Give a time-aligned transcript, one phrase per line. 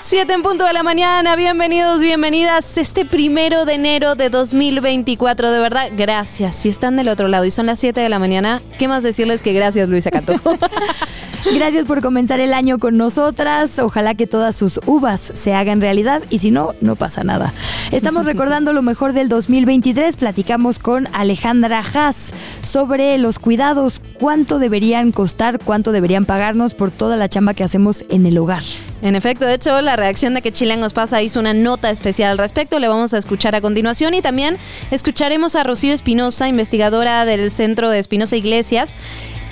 [0.00, 2.76] Siete en punto de la mañana, bienvenidos, bienvenidas.
[2.76, 6.54] Este primero de enero de 2024, de verdad, gracias.
[6.54, 9.42] Si están del otro lado y son las 7 de la mañana, ¿qué más decirles
[9.42, 10.34] que gracias, Luisa Cato?
[11.44, 13.78] Gracias por comenzar el año con nosotras.
[13.78, 17.52] Ojalá que todas sus uvas se hagan realidad y si no, no pasa nada.
[17.90, 20.16] Estamos recordando lo mejor del 2023.
[20.16, 22.32] Platicamos con Alejandra Haas
[22.62, 28.04] sobre los cuidados, cuánto deberían costar, cuánto deberían pagarnos por toda la chamba que hacemos
[28.08, 28.62] en el hogar.
[29.02, 32.38] En efecto, de hecho, la reacción de que Chilangos pasa hizo una nota especial al
[32.38, 32.78] respecto.
[32.78, 34.58] Le vamos a escuchar a continuación y también
[34.92, 38.94] escucharemos a Rocío Espinosa, investigadora del Centro de Espinosa Iglesias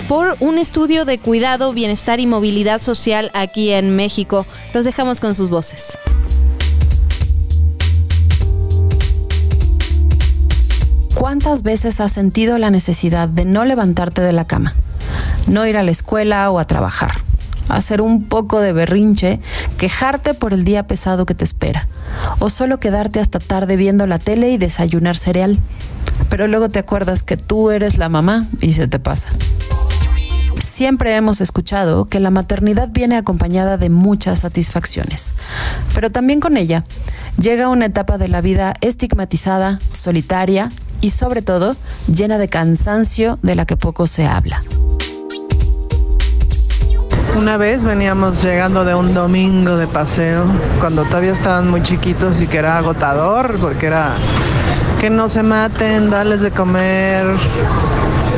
[0.07, 4.45] por un estudio de cuidado, bienestar y movilidad social aquí en México.
[4.73, 5.97] Los dejamos con sus voces.
[11.15, 14.73] ¿Cuántas veces has sentido la necesidad de no levantarte de la cama,
[15.47, 17.11] no ir a la escuela o a trabajar,
[17.69, 19.39] hacer un poco de berrinche,
[19.77, 21.87] quejarte por el día pesado que te espera,
[22.39, 25.57] o solo quedarte hasta tarde viendo la tele y desayunar cereal?
[26.29, 29.29] Pero luego te acuerdas que tú eres la mamá y se te pasa.
[30.59, 35.35] Siempre hemos escuchado que la maternidad viene acompañada de muchas satisfacciones,
[35.93, 36.85] pero también con ella
[37.39, 41.75] llega una etapa de la vida estigmatizada, solitaria y sobre todo
[42.07, 44.63] llena de cansancio de la que poco se habla.
[47.37, 50.43] Una vez veníamos llegando de un domingo de paseo,
[50.79, 54.15] cuando todavía estaban muy chiquitos y que era agotador, porque era
[54.99, 57.25] que no se maten, darles de comer,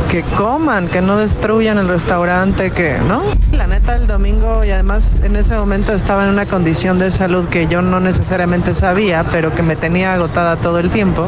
[0.10, 3.24] que coman, que no destruyan el restaurante, que, ¿no?
[3.52, 7.48] La neta, el domingo y además en ese momento estaba en una condición de salud
[7.48, 11.28] que yo no necesariamente sabía, pero que me tenía agotada todo el tiempo.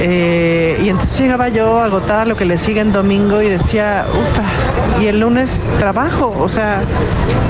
[0.00, 4.42] Eh, y entonces llegaba yo agotada lo que le sigue en domingo y decía, ufa,
[5.02, 6.80] y el lunes trabajo, o sea,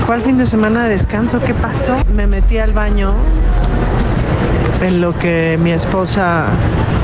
[0.07, 1.39] ¿cuál fin de semana de descanso?
[1.39, 1.95] ¿Qué pasó?
[2.15, 3.13] Me metí al baño
[4.81, 6.45] en lo que mi esposa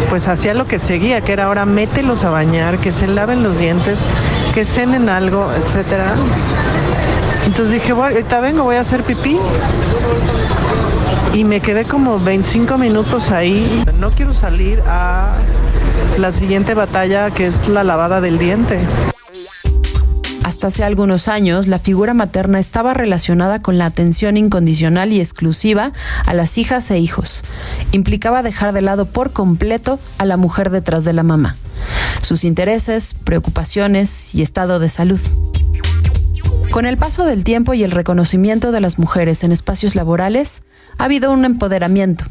[0.10, 3.60] pues hacía lo que seguía, que era ahora mételos a bañar, que se laven los
[3.60, 4.04] dientes,
[4.56, 6.16] que cenen algo, etcétera.
[7.46, 9.38] Entonces dije, bueno, ahorita vengo, voy a hacer pipí.
[11.34, 13.84] Y me quedé como 25 minutos ahí.
[14.00, 15.34] No quiero salir a
[16.18, 18.80] la siguiente batalla que es la lavada del diente.
[20.62, 25.94] Hace algunos años, la figura materna estaba relacionada con la atención incondicional y exclusiva
[26.26, 27.44] a las hijas e hijos.
[27.94, 31.56] Implicaba dejar de lado por completo a la mujer detrás de la mamá,
[32.22, 35.22] sus intereses, preocupaciones y estado de salud.
[36.72, 40.64] Con el paso del tiempo y el reconocimiento de las mujeres en espacios laborales,
[40.98, 42.26] ha habido un empoderamiento.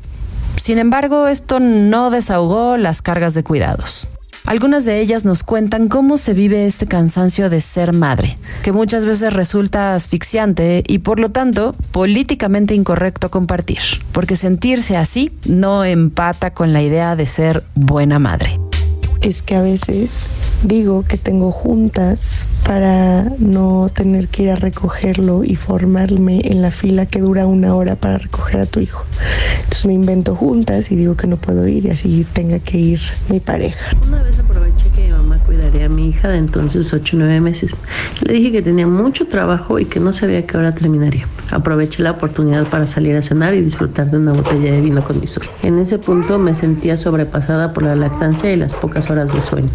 [0.56, 4.08] Sin embargo, esto no desahogó las cargas de cuidados.
[4.48, 9.04] Algunas de ellas nos cuentan cómo se vive este cansancio de ser madre, que muchas
[9.04, 16.54] veces resulta asfixiante y por lo tanto políticamente incorrecto compartir, porque sentirse así no empata
[16.54, 18.58] con la idea de ser buena madre
[19.20, 20.26] es que a veces
[20.62, 26.70] digo que tengo juntas para no tener que ir a recogerlo y formarme en la
[26.70, 29.04] fila que dura una hora para recoger a tu hijo.
[29.58, 33.00] Entonces me invento juntas y digo que no puedo ir y así tenga que ir
[33.28, 33.96] mi pareja.
[34.06, 35.07] Una vez aproveché que
[35.70, 37.72] mi a mi hija de entonces 8 o 9 meses.
[38.22, 41.26] Le dije que tenía mucho trabajo y que no sabía qué hora terminaría.
[41.50, 45.20] Aproveché la oportunidad para salir a cenar y disfrutar de una botella de vino con
[45.20, 45.50] mis hijos.
[45.62, 49.70] En ese punto me sentía sobrepasada por la lactancia y las pocas horas de sueño.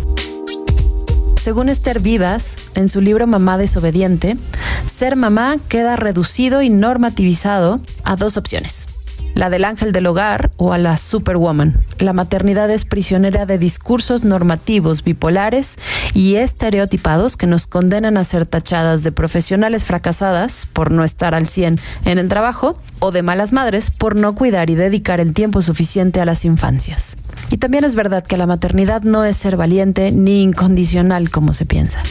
[1.36, 4.38] Según Esther Vivas, en su libro Mamá desobediente,
[4.86, 8.88] ser mamá queda reducido y normativizado a dos opciones
[9.36, 11.84] la del ángel del hogar o a la superwoman.
[12.00, 15.78] La maternidad es prisionera de discursos normativos bipolares
[16.14, 21.48] y estereotipados que nos condenan a ser tachadas de profesionales fracasadas por no estar al
[21.48, 25.62] 100 en el trabajo o de malas madres por no cuidar y dedicar el tiempo
[25.62, 27.18] suficiente a las infancias.
[27.50, 31.66] Y también es verdad que la maternidad no es ser valiente ni incondicional como se
[31.66, 32.02] piensa.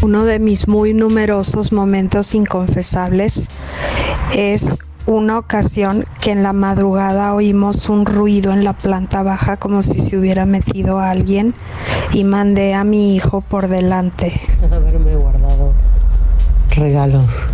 [0.00, 3.50] Uno de mis muy numerosos momentos inconfesables
[4.32, 4.78] es
[5.08, 10.00] una ocasión que en la madrugada oímos un ruido en la planta baja como si
[10.00, 11.54] se hubiera metido alguien
[12.12, 14.38] y mandé a mi hijo por delante.
[14.70, 15.72] Haberme guardado
[16.76, 17.46] regalos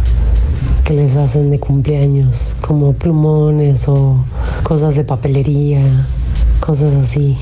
[0.85, 4.17] que les hacen de cumpleaños, como plumones o
[4.65, 5.81] cosas de papelería,
[6.59, 7.39] cosas así,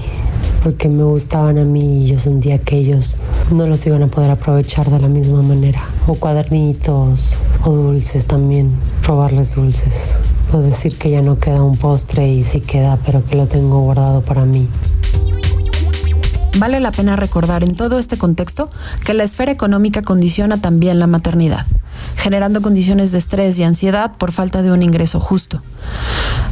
[0.62, 3.17] porque me gustaban a mí y yo sentía que ellos
[3.50, 5.82] no los iban a poder aprovechar de la misma manera.
[6.06, 8.73] O cuadernitos o dulces también,
[9.03, 10.19] robarles dulces.
[10.53, 13.81] O decir que ya no queda un postre y sí queda, pero que lo tengo
[13.81, 14.69] guardado para mí.
[16.59, 18.69] Vale la pena recordar en todo este contexto
[19.05, 21.67] que la esfera económica condiciona también la maternidad,
[22.17, 25.62] generando condiciones de estrés y ansiedad por falta de un ingreso justo.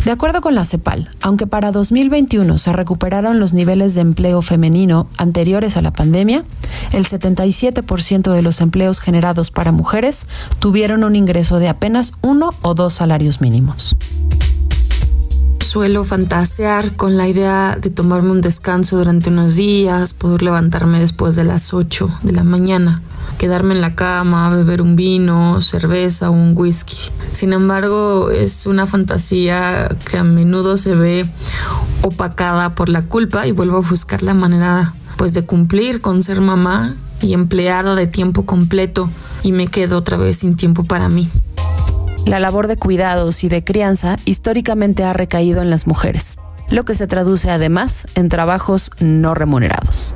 [0.04, 5.06] De acuerdo con la CEPAL, aunque para 2021 se recuperaron los niveles de empleo femenino
[5.18, 6.44] anteriores a la pandemia,
[6.92, 10.26] el 77% de los empleos generados para mujeres
[10.58, 13.96] tuvieron un ingreso de apenas uno o dos salarios mínimos
[15.70, 21.36] suelo fantasear con la idea de tomarme un descanso durante unos días, poder levantarme después
[21.36, 23.00] de las 8 de la mañana,
[23.40, 27.10] quedarme en la cama, beber un vino, cerveza o un whisky.
[27.32, 31.26] Sin embargo, es una fantasía que a menudo se ve
[32.02, 36.42] opacada por la culpa y vuelvo a buscar la manera pues de cumplir con ser
[36.42, 39.08] mamá y empleada de tiempo completo
[39.42, 41.26] y me quedo otra vez sin tiempo para mí.
[42.26, 46.37] La labor de cuidados y de crianza históricamente ha recaído en las mujeres,
[46.69, 50.14] lo que se traduce además en trabajos no remunerados.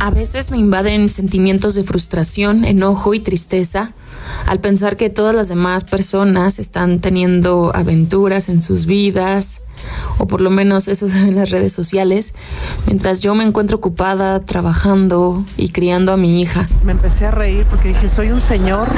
[0.00, 3.92] A veces me invaden sentimientos de frustración, enojo y tristeza
[4.46, 9.60] al pensar que todas las demás personas están teniendo aventuras en sus vidas,
[10.16, 12.32] o por lo menos eso se ve en las redes sociales,
[12.86, 16.66] mientras yo me encuentro ocupada trabajando y criando a mi hija.
[16.82, 18.88] Me empecé a reír porque dije, soy un señor,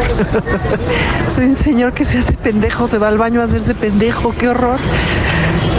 [1.26, 4.50] soy un señor que se hace pendejo, se va al baño a hacerse pendejo, qué
[4.50, 4.78] horror.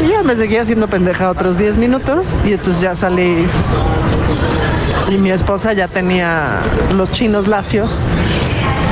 [0.06, 3.48] Y ya me seguía haciendo pendeja otros 10 minutos y entonces ya salí
[5.14, 6.60] y mi esposa ya tenía
[6.96, 8.04] los chinos lacios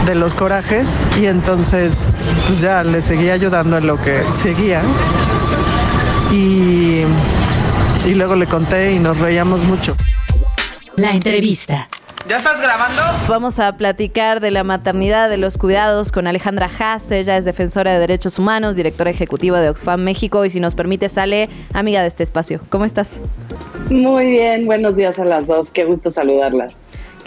[0.05, 2.13] de los corajes y entonces
[2.45, 4.83] pues ya le seguía ayudando en lo que seguía
[6.31, 7.01] y,
[8.05, 9.95] y luego le conté y nos reíamos mucho.
[10.95, 11.87] La entrevista.
[12.27, 13.01] ¿Ya estás grabando?
[13.27, 17.11] Vamos a platicar de la maternidad, de los cuidados con Alejandra Haas.
[17.11, 21.09] Ella es defensora de derechos humanos, directora ejecutiva de Oxfam México y si nos permite
[21.09, 22.61] sale amiga de este espacio.
[22.69, 23.19] ¿Cómo estás?
[23.89, 25.69] Muy bien, buenos días a las dos.
[25.71, 26.73] Qué gusto saludarlas.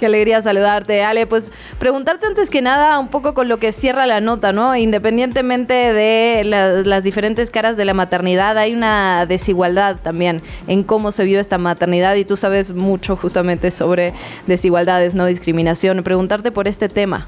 [0.04, 1.26] Qué alegría saludarte, Ale.
[1.26, 4.76] Pues preguntarte antes que nada un poco con lo que cierra la nota, ¿no?
[4.76, 11.24] Independientemente de las diferentes caras de la maternidad, hay una desigualdad también en cómo se
[11.24, 14.12] vio esta maternidad y tú sabes mucho justamente sobre
[14.46, 16.02] desigualdades, no discriminación.
[16.02, 17.26] Preguntarte por este tema.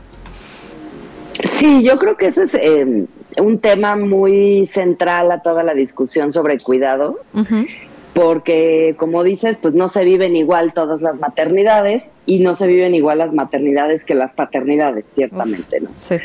[1.59, 3.07] Sí, yo creo que ese es eh,
[3.39, 7.17] un tema muy central a toda la discusión sobre cuidados.
[8.17, 12.95] Porque como dices, pues no se viven igual todas las maternidades y no se viven
[12.95, 15.91] igual las maternidades que las paternidades, ciertamente, ¿no?
[16.01, 16.17] Sí.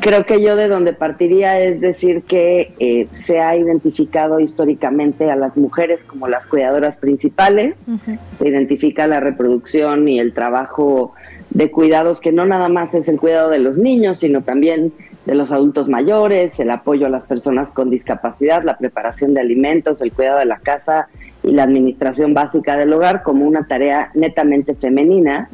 [0.00, 5.36] Creo que yo de donde partiría es decir que eh, se ha identificado históricamente a
[5.36, 7.76] las mujeres como las cuidadoras principales,
[8.38, 11.14] se identifica la reproducción y el trabajo
[11.48, 14.92] de cuidados que no nada más es el cuidado de los niños, sino también
[15.24, 20.00] de los adultos mayores, el apoyo a las personas con discapacidad, la preparación de alimentos,
[20.00, 21.08] el cuidado de la casa,
[21.42, 25.48] y la administración básica del hogar como una tarea netamente femenina.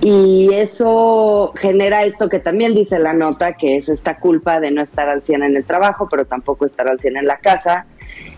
[0.00, 4.82] Y eso genera esto que también dice la nota, que es esta culpa de no
[4.82, 7.86] estar al 100 en el trabajo, pero tampoco estar al 100 en la casa,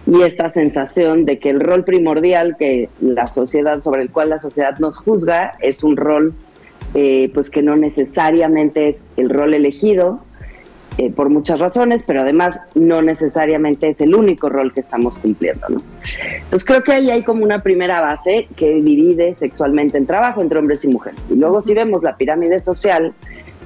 [0.07, 4.39] y esta sensación de que el rol primordial que la sociedad, sobre el cual la
[4.39, 6.35] sociedad nos juzga, es un rol
[6.95, 10.21] eh, pues que no necesariamente es el rol elegido,
[10.97, 15.69] eh, por muchas razones, pero además no necesariamente es el único rol que estamos cumpliendo.
[15.69, 15.81] ¿no?
[16.37, 20.59] Entonces creo que ahí hay como una primera base que divide sexualmente el trabajo entre
[20.59, 21.19] hombres y mujeres.
[21.31, 23.13] Y luego si vemos la pirámide social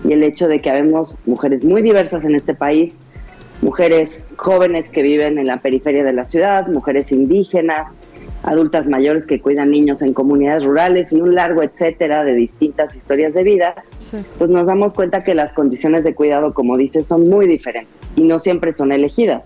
[0.04, 2.94] y el hecho de que habemos mujeres muy diversas en este país,
[3.61, 7.88] mujeres jóvenes que viven en la periferia de la ciudad, mujeres indígenas,
[8.42, 13.35] adultas mayores que cuidan niños en comunidades rurales y un largo etcétera de distintas historias
[13.35, 13.75] de vida,
[14.38, 18.23] pues nos damos cuenta que las condiciones de cuidado, como dices, son muy diferentes y
[18.23, 19.43] no siempre son elegidas.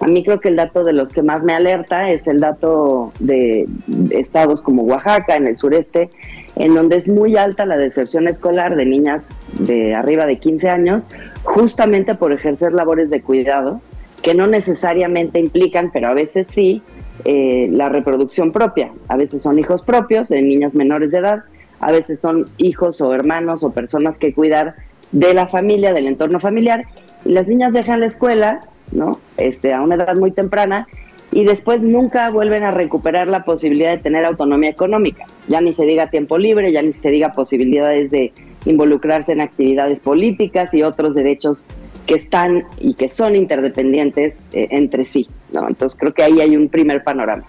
[0.00, 3.12] A mí creo que el dato de los que más me alerta es el dato
[3.18, 3.66] de
[4.10, 6.10] estados como Oaxaca, en el sureste,
[6.56, 11.04] en donde es muy alta la deserción escolar de niñas de arriba de 15 años,
[11.42, 13.80] justamente por ejercer labores de cuidado,
[14.22, 16.82] que no necesariamente implican, pero a veces sí,
[17.24, 18.92] eh, la reproducción propia.
[19.08, 21.44] A veces son hijos propios de niñas menores de edad,
[21.80, 24.74] a veces son hijos o hermanos o personas que cuidar
[25.12, 26.84] de la familia, del entorno familiar.
[27.24, 28.60] Y las niñas dejan la escuela
[28.92, 29.18] ¿no?
[29.36, 30.86] Este, a una edad muy temprana
[31.30, 35.26] y después nunca vuelven a recuperar la posibilidad de tener autonomía económica.
[35.46, 38.32] Ya ni se diga tiempo libre, ya ni se diga posibilidades de
[38.64, 41.66] involucrarse en actividades políticas y otros derechos
[42.06, 45.28] que están y que son interdependientes eh, entre sí.
[45.52, 45.68] ¿no?
[45.68, 47.44] Entonces creo que ahí hay un primer panorama.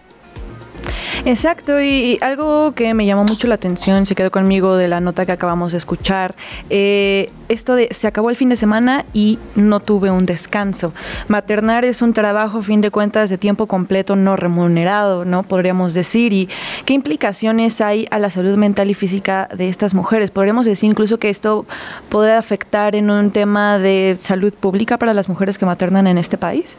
[1.26, 5.26] Exacto, y, algo que me llamó mucho la atención, se quedó conmigo de la nota
[5.26, 6.36] que acabamos de escuchar,
[6.70, 10.94] eh, esto de se acabó el fin de semana y no tuve un descanso.
[11.28, 15.44] Maternar es un trabajo, fin de cuentas, de tiempo completo no remunerado, ¿no?
[15.44, 16.48] Podríamos decir, y
[16.86, 20.32] qué implicaciones hay a la salud mental y física de estas mujeres.
[20.32, 21.66] Podríamos decir incluso que esto
[22.10, 26.38] puede afectar en un tema de salud pública para las mujeres que maternan en este
[26.38, 26.76] país.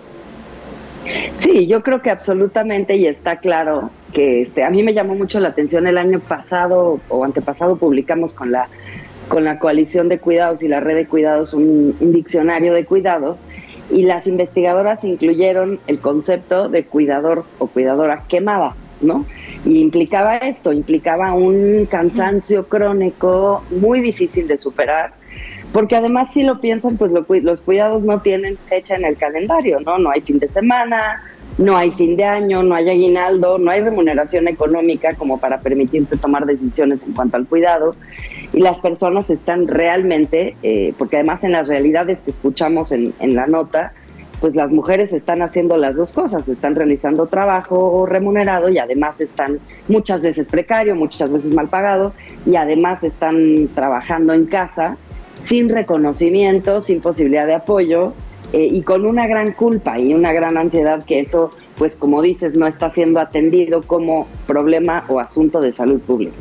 [1.36, 5.40] Sí, yo creo que absolutamente y está claro que este, a mí me llamó mucho
[5.40, 8.68] la atención el año pasado o antepasado publicamos con la
[9.28, 13.38] con la coalición de cuidados y la red de cuidados un, diccionario de cuidados
[13.88, 19.24] y las investigadoras incluyeron el concepto de cuidador o cuidadora quemada, ¿no?
[19.64, 25.12] Y implicaba esto, implicaba un cansancio crónico muy difícil de superar,
[25.72, 29.98] porque además si lo piensan, pues los cuidados no tienen fecha en el calendario, ¿no?
[29.98, 31.22] No hay fin de semana,
[31.58, 36.16] no hay fin de año, no hay aguinaldo, no hay remuneración económica como para permitirte
[36.16, 37.94] tomar decisiones en cuanto al cuidado.
[38.52, 43.36] Y las personas están realmente, eh, porque además en las realidades que escuchamos en, en
[43.36, 43.92] la nota,
[44.40, 49.60] pues las mujeres están haciendo las dos cosas, están realizando trabajo remunerado y además están
[49.86, 52.14] muchas veces precario, muchas veces mal pagado
[52.46, 54.96] y además están trabajando en casa
[55.44, 58.12] sin reconocimiento, sin posibilidad de apoyo
[58.52, 62.56] eh, y con una gran culpa y una gran ansiedad que eso, pues como dices,
[62.56, 66.36] no está siendo atendido como problema o asunto de salud pública.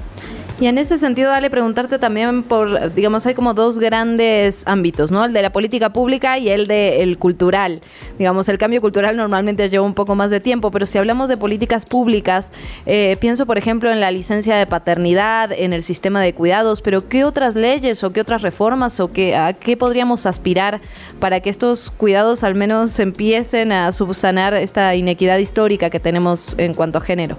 [0.61, 5.23] Y en ese sentido, vale preguntarte también por, digamos, hay como dos grandes ámbitos, ¿no?
[5.23, 7.79] El de la política pública y el de el cultural.
[8.17, 11.37] Digamos, el cambio cultural normalmente lleva un poco más de tiempo, pero si hablamos de
[11.37, 12.51] políticas públicas,
[12.85, 17.07] eh, pienso, por ejemplo, en la licencia de paternidad, en el sistema de cuidados, pero
[17.07, 20.81] ¿qué otras leyes o qué otras reformas o qué, a qué podríamos aspirar
[21.21, 26.73] para que estos cuidados al menos empiecen a subsanar esta inequidad histórica que tenemos en
[26.73, 27.37] cuanto a género?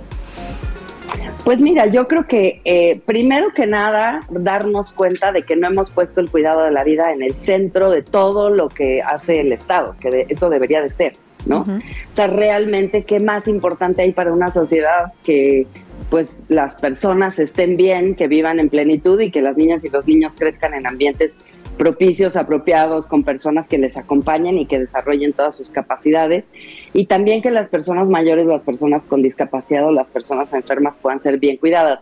[1.45, 5.91] Pues mira, yo creo que eh, primero que nada darnos cuenta de que no hemos
[5.91, 9.53] puesto el cuidado de la vida en el centro de todo lo que hace el
[9.53, 11.15] Estado, que eso debería de ser,
[11.47, 11.63] ¿no?
[11.63, 15.67] O sea, realmente qué más importante hay para una sociedad que
[16.11, 20.07] pues las personas estén bien, que vivan en plenitud y que las niñas y los
[20.07, 21.37] niños crezcan en ambientes
[21.79, 26.45] propicios, apropiados, con personas que les acompañen y que desarrollen todas sus capacidades.
[26.93, 31.23] Y también que las personas mayores, las personas con discapacidad o las personas enfermas puedan
[31.23, 32.01] ser bien cuidadas.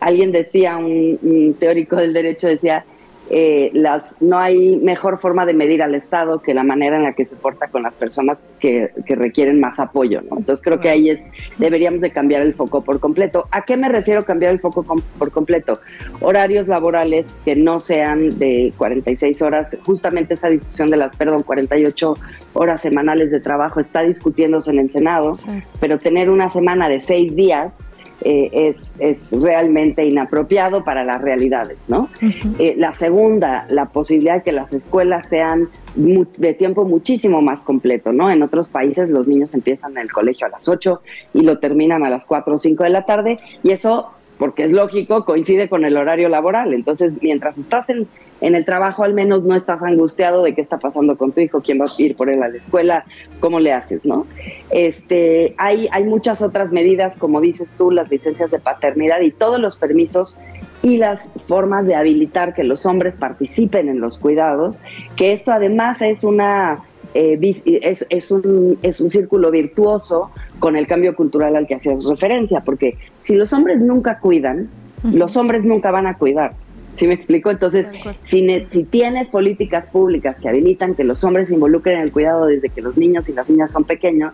[0.00, 2.84] Alguien decía, un teórico del derecho decía,
[3.30, 7.12] eh, las, no hay mejor forma de medir al Estado que la manera en la
[7.12, 10.38] que se porta con las personas que, requieren más apoyo, ¿no?
[10.38, 11.20] Entonces creo que ahí es,
[11.58, 13.44] deberíamos de cambiar el foco por completo.
[13.50, 14.84] ¿A qué me refiero cambiar el foco
[15.18, 15.80] por completo?
[16.20, 22.14] Horarios laborales que no sean de 46 horas, justamente esa discusión de las, perdón, 48
[22.54, 25.32] horas semanales de trabajo está discutiéndose en el Senado,
[25.80, 27.72] pero tener una semana de seis días
[28.22, 32.08] eh, es, es, realmente inapropiado para las realidades, ¿no?
[32.58, 38.12] Eh, la segunda, la posibilidad de que las escuelas sean de tiempo muchísimo más completo,
[38.12, 38.30] ¿no?
[38.30, 41.00] En otros países los niños empiezan el colegio a las 8
[41.34, 44.08] y lo terminan a las 4 o 5 de la tarde y eso,
[44.38, 46.74] porque es lógico, coincide con el horario laboral.
[46.74, 48.08] Entonces, mientras estás en
[48.40, 51.60] en el trabajo al menos no estás angustiado de qué está pasando con tu hijo,
[51.60, 53.04] quién va a ir por él a la escuela,
[53.40, 54.26] cómo le haces, ¿no?
[54.70, 59.58] Este, hay, hay muchas otras medidas, como dices tú, las licencias de paternidad y todos
[59.58, 60.38] los permisos
[60.82, 64.80] y las formas de habilitar que los hombres participen en los cuidados,
[65.16, 70.86] que esto además es una eh, es, es, un, es un círculo virtuoso con el
[70.86, 74.68] cambio cultural al que hacías referencia, porque si los hombres nunca cuidan,
[75.02, 76.52] los hombres nunca van a cuidar.
[76.98, 77.50] ¿Sí me explico?
[77.50, 77.86] Entonces,
[78.26, 82.46] si, si tienes políticas públicas que habilitan que los hombres se involucren en el cuidado
[82.46, 84.32] desde que los niños y las niñas son pequeños,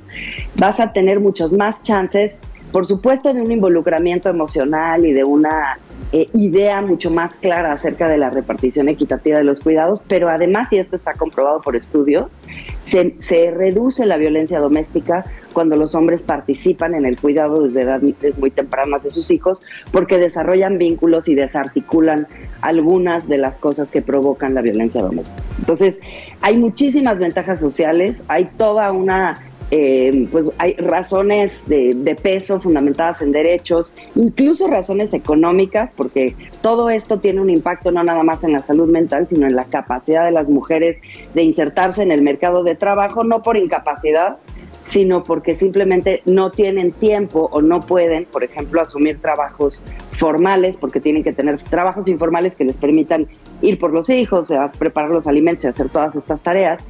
[0.57, 2.33] vas a tener muchos más chances,
[2.73, 5.79] por supuesto, de un involucramiento emocional y de una
[6.13, 10.73] eh, idea mucho más clara acerca de la repartición equitativa de los cuidados, pero además,
[10.73, 12.27] y esto está comprobado por estudios,
[12.85, 18.39] se, se reduce la violencia doméstica cuando los hombres participan en el cuidado desde edades
[18.39, 22.27] muy tempranas de sus hijos, porque desarrollan vínculos y desarticulan
[22.61, 25.43] algunas de las cosas que provocan la violencia doméstica.
[25.59, 25.95] Entonces,
[26.41, 29.35] hay muchísimas ventajas sociales, hay toda una
[29.77, 37.19] eh, pues hay razones de, peso fundamentadas en derechos, incluso razones económicas, porque todo esto
[37.19, 40.31] tiene un impacto no nada más en la salud mental, sino en la capacidad de
[40.31, 40.99] las mujeres
[41.35, 44.37] de insertarse en el mercado de trabajo, no por incapacidad,
[44.93, 51.01] sino porque simplemente no tienen tiempo o no pueden, por ejemplo, asumir trabajos formales, porque
[51.01, 53.27] tienen que tener trabajos informales que les permitan
[53.61, 56.81] ir por los hijos, preparar los alimentos y hacer todas estas tareas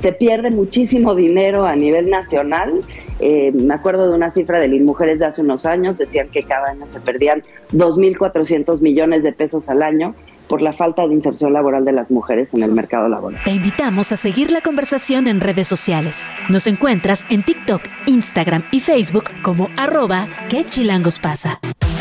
[0.00, 2.80] se pierde muchísimo dinero a nivel nacional.
[3.20, 6.70] Eh, me acuerdo de una cifra de Mujeres de hace unos años, decían que cada
[6.70, 10.14] año se perdían 2.400 millones de pesos al año
[10.48, 13.40] por la falta de inserción laboral de las mujeres en el mercado laboral.
[13.44, 16.30] Te invitamos a seguir la conversación en redes sociales.
[16.50, 20.28] Nos encuentras en TikTok, Instagram y Facebook como arroba.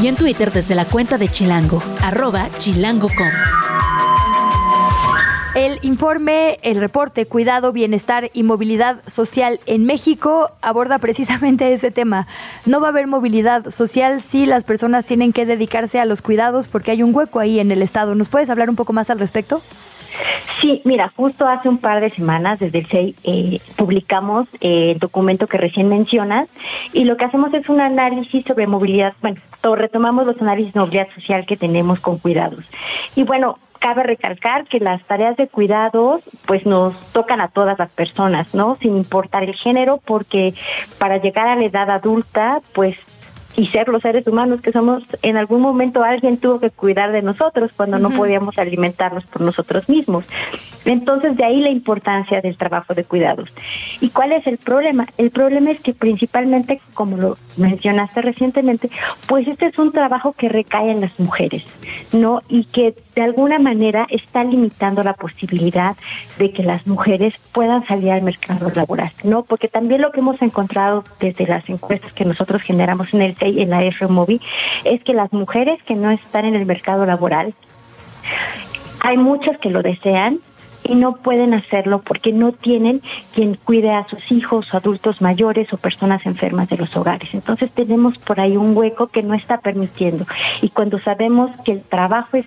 [0.01, 3.62] Y en Twitter desde la cuenta de Chilango, arroba chilango.com.
[5.55, 12.25] El informe, el reporte Cuidado, Bienestar y Movilidad Social en México aborda precisamente ese tema.
[12.65, 16.67] No va a haber movilidad social si las personas tienen que dedicarse a los cuidados
[16.67, 18.15] porque hay un hueco ahí en el Estado.
[18.15, 19.61] ¿Nos puedes hablar un poco más al respecto?
[20.59, 24.99] Sí, mira, justo hace un par de semanas desde el CEI eh, publicamos eh, el
[24.99, 26.47] documento que recién mencionas
[26.93, 29.41] y lo que hacemos es un análisis sobre movilidad, bueno,
[29.75, 32.65] retomamos los análisis de movilidad social que tenemos con cuidados.
[33.15, 37.91] Y bueno, cabe recalcar que las tareas de cuidados pues nos tocan a todas las
[37.91, 38.77] personas, ¿no?
[38.79, 40.53] Sin importar el género, porque
[40.99, 42.95] para llegar a la edad adulta pues
[43.55, 47.21] y ser los seres humanos que somos, en algún momento alguien tuvo que cuidar de
[47.21, 50.25] nosotros cuando no podíamos alimentarnos por nosotros mismos.
[50.85, 53.49] Entonces, de ahí la importancia del trabajo de cuidados.
[54.01, 55.07] ¿Y cuál es el problema?
[55.17, 58.89] El problema es que principalmente, como lo mencionaste recientemente,
[59.27, 61.63] pues este es un trabajo que recae en las mujeres,
[62.11, 62.41] ¿no?
[62.49, 65.95] Y que de alguna manera está limitando la posibilidad
[66.37, 69.43] de que las mujeres puedan salir al mercado laboral, ¿no?
[69.43, 73.61] Porque también lo que hemos encontrado desde las encuestas que nosotros generamos en el TEI,
[73.61, 74.41] en la FMOVI,
[74.85, 77.53] es que las mujeres que no están en el mercado laboral,
[79.01, 80.39] hay muchas que lo desean,
[80.83, 83.01] y no pueden hacerlo porque no tienen
[83.33, 87.29] quien cuide a sus hijos o adultos mayores o personas enfermas de los hogares.
[87.33, 90.25] Entonces tenemos por ahí un hueco que no está permitiendo.
[90.61, 92.45] Y cuando sabemos que el trabajo es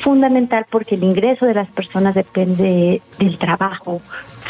[0.00, 4.00] fundamental porque el ingreso de las personas depende del trabajo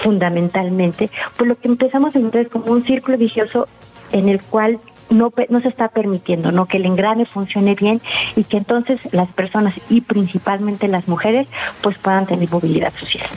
[0.03, 3.69] fundamentalmente, pues lo que empezamos a encontrar es como un círculo vicioso
[4.13, 6.67] en el cual no, no se está permitiendo, ¿no?
[6.67, 8.01] Que el engrane funcione bien
[8.37, 11.49] y que entonces las personas y principalmente las mujeres
[11.83, 13.29] pues puedan tener movilidad social.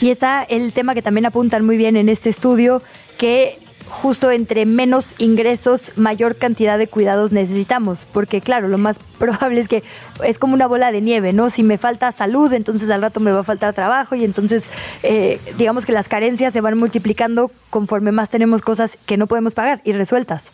[0.00, 2.82] Y está el tema que también apuntan muy bien en este estudio,
[3.18, 8.06] que justo entre menos ingresos, mayor cantidad de cuidados necesitamos.
[8.12, 9.82] Porque claro, lo más probable es que
[10.24, 11.50] es como una bola de nieve, ¿no?
[11.50, 14.64] Si me falta salud, entonces al rato me va a faltar trabajo y entonces
[15.02, 19.54] eh, digamos que las carencias se van multiplicando conforme más tenemos cosas que no podemos
[19.54, 20.50] pagar y resueltas.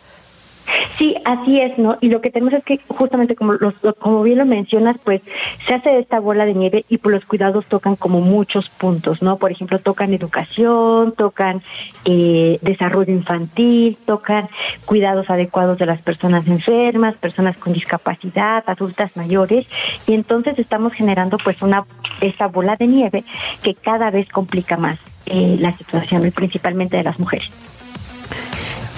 [0.97, 1.97] Sí, así es, ¿no?
[2.01, 5.21] Y lo que tenemos es que justamente como los, como bien lo mencionas, pues
[5.67, 9.37] se hace esta bola de nieve y pues los cuidados tocan como muchos puntos, ¿no?
[9.37, 11.61] Por ejemplo, tocan educación, tocan
[12.05, 14.49] eh, desarrollo infantil, tocan
[14.85, 19.67] cuidados adecuados de las personas enfermas, personas con discapacidad, adultas mayores,
[20.07, 21.85] y entonces estamos generando pues una
[22.21, 23.23] esta bola de nieve
[23.61, 27.49] que cada vez complica más eh, la situación, principalmente de las mujeres.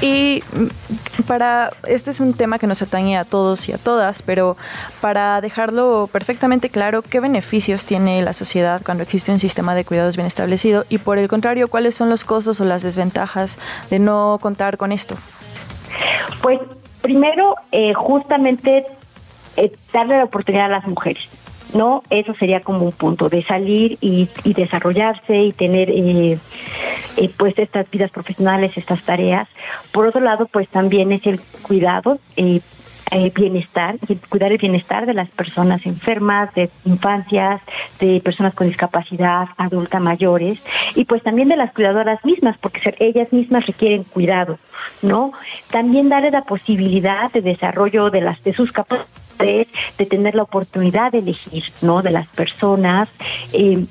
[0.02, 0.44] Y
[1.28, 4.58] para esto es un tema que nos atañe a todos y a todas, pero
[5.02, 10.18] para dejarlo perfectamente claro, ¿qué beneficios tiene la sociedad cuando existe un sistema de cuidados
[10.18, 10.86] bien establecido?
[10.90, 13.58] Y por el contrario, ¿cuáles son los costos o las desventajas
[13.90, 15.16] de no contar con esto?
[16.42, 16.60] Pues
[17.02, 18.86] primero, eh, justamente
[19.58, 21.30] eh, darle la oportunidad a las mujeres.
[21.74, 22.04] ¿no?
[22.10, 26.38] Eso sería como un punto de salir y, desarrollarse y tener eh,
[27.18, 29.48] eh, pues estas vidas profesionales, estas tareas.
[29.92, 32.62] Por otro lado, pues también es el cuidado, eh,
[33.36, 37.62] bienestar, y cuidar el bienestar de las personas enfermas, de infancias,
[38.00, 40.60] de personas con discapacidad, adulta mayores,
[40.96, 44.58] y pues también de las cuidadoras mismas, porque ellas mismas requieren cuidado,
[45.02, 45.32] ¿no?
[45.72, 51.12] También darle la posibilidad de desarrollo de las de sus capacidades de tener la oportunidad
[51.12, 52.02] de elegir, ¿no?
[52.02, 53.10] De las personas.
[53.54, 53.86] Eh,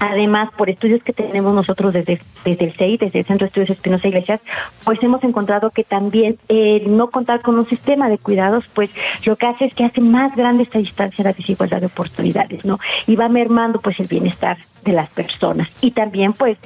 [0.00, 3.70] Además, por estudios que tenemos nosotros desde, desde el CEI, desde el Centro de Estudios
[3.70, 4.40] Espinosa Iglesias,
[4.82, 8.88] pues hemos encontrado que también el no contar con un sistema de cuidados, pues
[9.26, 12.80] lo que hace es que hace más grande esta distancia, la desigualdad de oportunidades, ¿no?
[13.06, 15.68] Y va mermando pues el bienestar de las personas.
[15.82, 16.56] Y también pues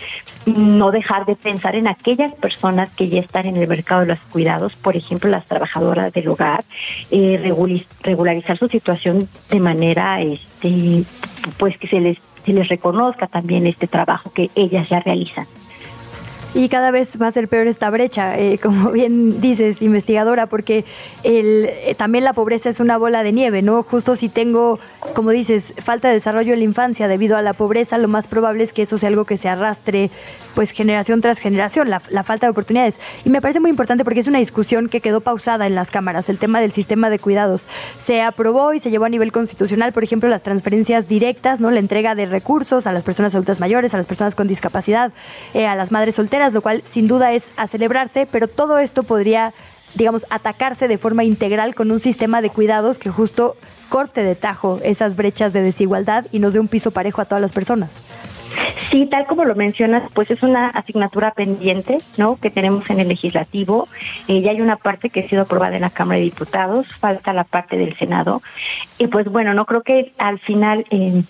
[0.46, 4.20] no dejar de pensar en aquellas personas que ya están en el mercado de los
[4.30, 6.64] cuidados, por ejemplo las trabajadoras del hogar,
[7.10, 7.52] eh,
[8.02, 11.02] regularizar su situación de manera este
[11.58, 15.46] pues que se les se les reconozca también este trabajo que ellas ya realizan.
[16.54, 20.84] Y cada vez va a ser peor esta brecha, eh, como bien dices, investigadora, porque
[21.24, 23.82] el, eh, también la pobreza es una bola de nieve, ¿no?
[23.82, 24.78] Justo si tengo,
[25.14, 28.62] como dices, falta de desarrollo en la infancia debido a la pobreza, lo más probable
[28.62, 30.10] es que eso sea algo que se arrastre
[30.54, 32.98] pues generación tras generación, la, falta de oportunidades.
[33.24, 36.28] Y me parece muy importante porque es una discusión que quedó pausada en las cámaras,
[36.28, 37.66] el tema del sistema de cuidados.
[37.98, 41.70] Se aprobó y se llevó a nivel constitucional, por ejemplo, las transferencias directas, ¿no?
[41.70, 45.12] La entrega de recursos a las personas adultas mayores, a las personas con discapacidad,
[45.52, 49.02] eh, a las madres solteras, lo cual sin duda es a celebrarse, pero todo esto
[49.02, 49.54] podría
[49.94, 53.56] digamos, atacarse de forma integral con un sistema de cuidados que justo
[53.88, 57.40] corte de tajo esas brechas de desigualdad y nos dé un piso parejo a todas
[57.40, 58.00] las personas.
[58.90, 62.36] Sí, tal como lo mencionas, pues es una asignatura pendiente, ¿no?
[62.36, 63.88] Que tenemos en el legislativo.
[64.28, 67.32] Eh, ya hay una parte que ha sido aprobada en la Cámara de Diputados, falta
[67.32, 68.42] la parte del Senado.
[68.98, 71.22] Y pues bueno, no creo que al final eh,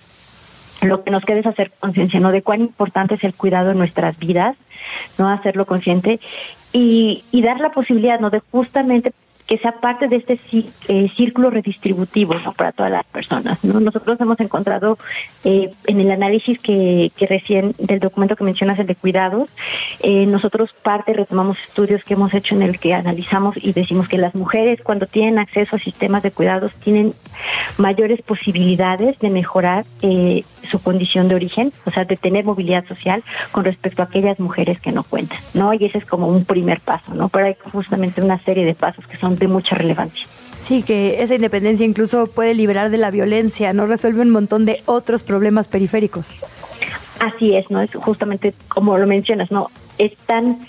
[0.84, 2.30] lo que nos quede es hacer conciencia, ¿no?
[2.30, 4.56] De cuán importante es el cuidado en nuestras vidas,
[5.18, 5.28] ¿no?
[5.28, 6.20] Hacerlo consciente
[6.72, 8.30] y, y dar la posibilidad, ¿no?
[8.30, 9.12] De justamente
[9.46, 10.40] que sea parte de este
[10.88, 12.52] eh, círculo redistributivo ¿no?
[12.52, 13.62] para todas las personas.
[13.62, 13.78] ¿no?
[13.78, 14.98] Nosotros hemos encontrado
[15.44, 19.48] eh, en el análisis que, que, recién del documento que mencionas, el de cuidados,
[20.00, 24.16] eh, nosotros parte retomamos estudios que hemos hecho en el que analizamos y decimos que
[24.16, 27.14] las mujeres cuando tienen acceso a sistemas de cuidados tienen
[27.76, 29.84] mayores posibilidades de mejorar
[30.70, 34.80] su condición de origen, o sea, de tener movilidad social con respecto a aquellas mujeres
[34.80, 35.74] que no cuentan, ¿no?
[35.74, 37.28] Y ese es como un primer paso, ¿no?
[37.28, 40.26] Pero hay justamente una serie de pasos que son de mucha relevancia.
[40.64, 43.86] Sí, que esa independencia incluso puede liberar de la violencia, ¿no?
[43.86, 46.26] Resuelve un montón de otros problemas periféricos.
[47.20, 47.82] Así es, ¿no?
[47.82, 49.68] Es justamente como lo mencionas, ¿no?
[49.98, 50.66] Es tan,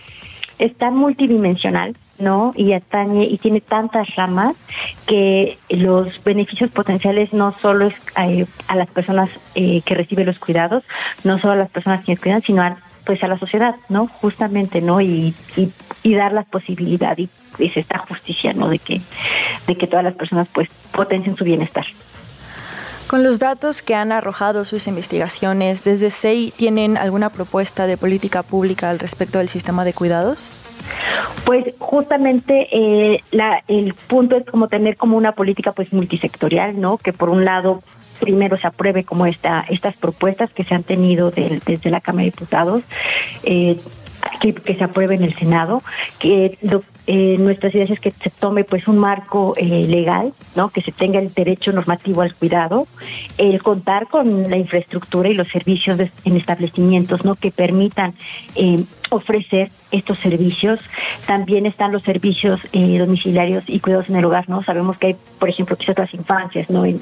[0.60, 2.54] es tan multidimensional, ¿no?
[2.58, 4.58] Y, y tiene tantas ramas
[5.08, 10.40] que los beneficios potenciales no solo es eh, a, las personas eh, que reciben los
[10.40, 10.84] cuidados,
[11.24, 14.08] no solo a las personas que cuidan, sino a, pues a la sociedad, ¿no?
[14.08, 15.00] Justamente, ¿no?
[15.00, 15.72] Y, y,
[16.04, 18.70] y dar las posibilidades es esta justicia, ¿no?
[18.70, 19.02] De que,
[19.68, 21.86] de que todas las personas pues potencien su bienestar.
[23.08, 28.42] Con los datos que han arrojado sus investigaciones, ¿desde SEI tienen alguna propuesta de política
[28.42, 30.50] pública al respecto del sistema de cuidados?
[31.46, 36.98] Pues justamente eh, la, el punto es como tener como una política pues multisectorial, ¿no?
[36.98, 37.84] Que por un lado
[38.20, 42.32] primero se apruebe como esta, estas propuestas que se han tenido desde la Cámara de
[42.32, 42.82] Diputados,
[43.44, 43.78] eh,
[44.42, 45.84] que, que, se apruebe en el Senado,
[46.18, 46.58] que
[47.08, 50.70] eh, nuestras ideas es que se tome pues un marco eh, legal, ¿no?
[50.70, 52.88] Que se tenga el derecho normativo al cuidado,
[53.38, 57.36] el contar con la infraestructura y los servicios en establecimientos, ¿no?
[57.36, 58.14] Que permitan
[58.56, 60.80] eh, ofrecer estos servicios.
[61.26, 64.64] También están los servicios eh, domiciliarios y cuidados en el hogar, ¿no?
[64.64, 66.86] Sabemos que hay, por ejemplo, quizás las infancias, ¿no?
[66.86, 67.00] En,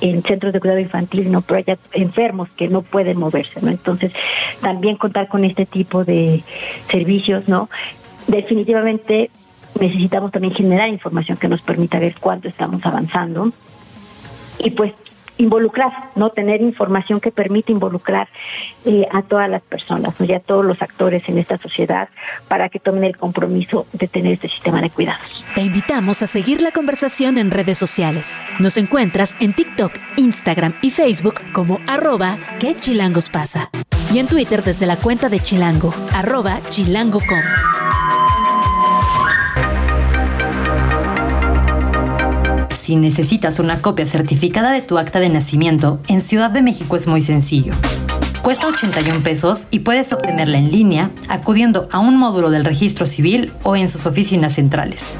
[0.00, 1.42] en, centros de cuidado infantil, ¿no?
[1.42, 3.70] Pero hay enfermos que no pueden moverse, ¿no?
[3.70, 4.12] Entonces,
[4.60, 6.42] también contar con este tipo de
[6.88, 7.68] servicios, ¿no?
[8.26, 9.30] Definitivamente
[9.80, 13.52] necesitamos también generar información que nos permita ver cuánto estamos avanzando.
[14.60, 14.92] Y pues
[15.36, 18.28] involucrar, no tener información que permite involucrar
[18.84, 20.26] eh, a todas las personas ¿no?
[20.26, 22.08] y a todos los actores en esta sociedad
[22.48, 25.44] para que tomen el compromiso de tener este sistema de cuidados.
[25.54, 28.40] Te invitamos a seguir la conversación en redes sociales.
[28.60, 33.70] Nos encuentras en TikTok, Instagram y Facebook como arroba que chilangos pasa
[34.12, 37.83] y en Twitter desde la cuenta de Chilango, arroba chilango.com.
[42.84, 47.06] Si necesitas una copia certificada de tu acta de nacimiento, en Ciudad de México es
[47.06, 47.72] muy sencillo.
[48.42, 53.54] Cuesta 81 pesos y puedes obtenerla en línea acudiendo a un módulo del registro civil
[53.62, 55.16] o en sus oficinas centrales.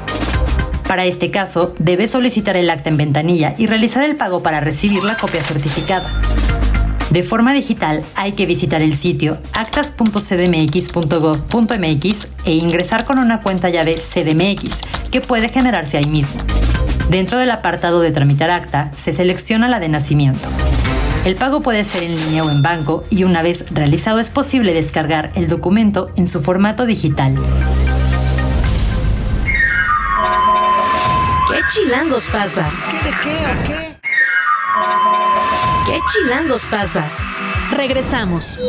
[0.87, 5.03] Para este caso, debes solicitar el acta en ventanilla y realizar el pago para recibir
[5.03, 6.07] la copia certificada.
[7.09, 13.95] De forma digital, hay que visitar el sitio actas.cdmx.gov.mx e ingresar con una cuenta llave
[13.95, 16.43] CDMX, que puede generarse ahí mismo.
[17.09, 20.49] Dentro del apartado de tramitar acta, se selecciona la de nacimiento.
[21.23, 24.73] El pago puede ser en línea o en banco y una vez realizado es posible
[24.73, 27.35] descargar el documento en su formato digital.
[31.49, 32.69] ¿Qué chilangos pasa?
[32.91, 33.95] ¿Qué de qué o qué?
[35.85, 37.05] ¿Qué chilangos pasa?
[37.71, 38.59] Regresamos.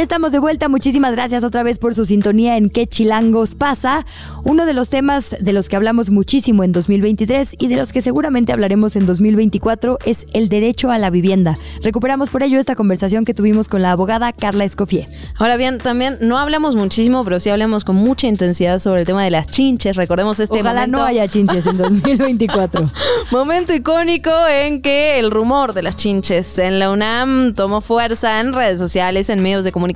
[0.00, 0.70] Ya estamos de vuelta.
[0.70, 4.06] Muchísimas gracias otra vez por su sintonía en ¿Qué chilangos pasa?
[4.44, 8.00] Uno de los temas de los que hablamos muchísimo en 2023 y de los que
[8.00, 11.54] seguramente hablaremos en 2024 es el derecho a la vivienda.
[11.82, 15.06] Recuperamos por ello esta conversación que tuvimos con la abogada Carla Escofié.
[15.36, 19.22] Ahora bien, también no hablamos muchísimo, pero sí hablamos con mucha intensidad sobre el tema
[19.22, 19.96] de las chinches.
[19.96, 20.96] Recordemos este Ojalá momento.
[20.96, 22.86] no haya chinches en 2024.
[23.30, 28.54] Momento icónico en que el rumor de las chinches en la UNAM tomó fuerza en
[28.54, 29.89] redes sociales, en medios de comunicación.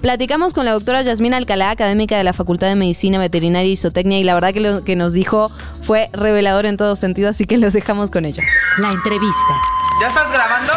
[0.00, 4.18] Platicamos con la doctora Yasmina Alcalá, académica de la Facultad de Medicina Veterinaria y Zootecnia,
[4.18, 5.50] y la verdad que lo que nos dijo
[5.82, 8.42] fue revelador en todo sentido, así que los dejamos con ello.
[8.78, 9.60] La entrevista.
[10.00, 10.72] ¿Ya estás grabando?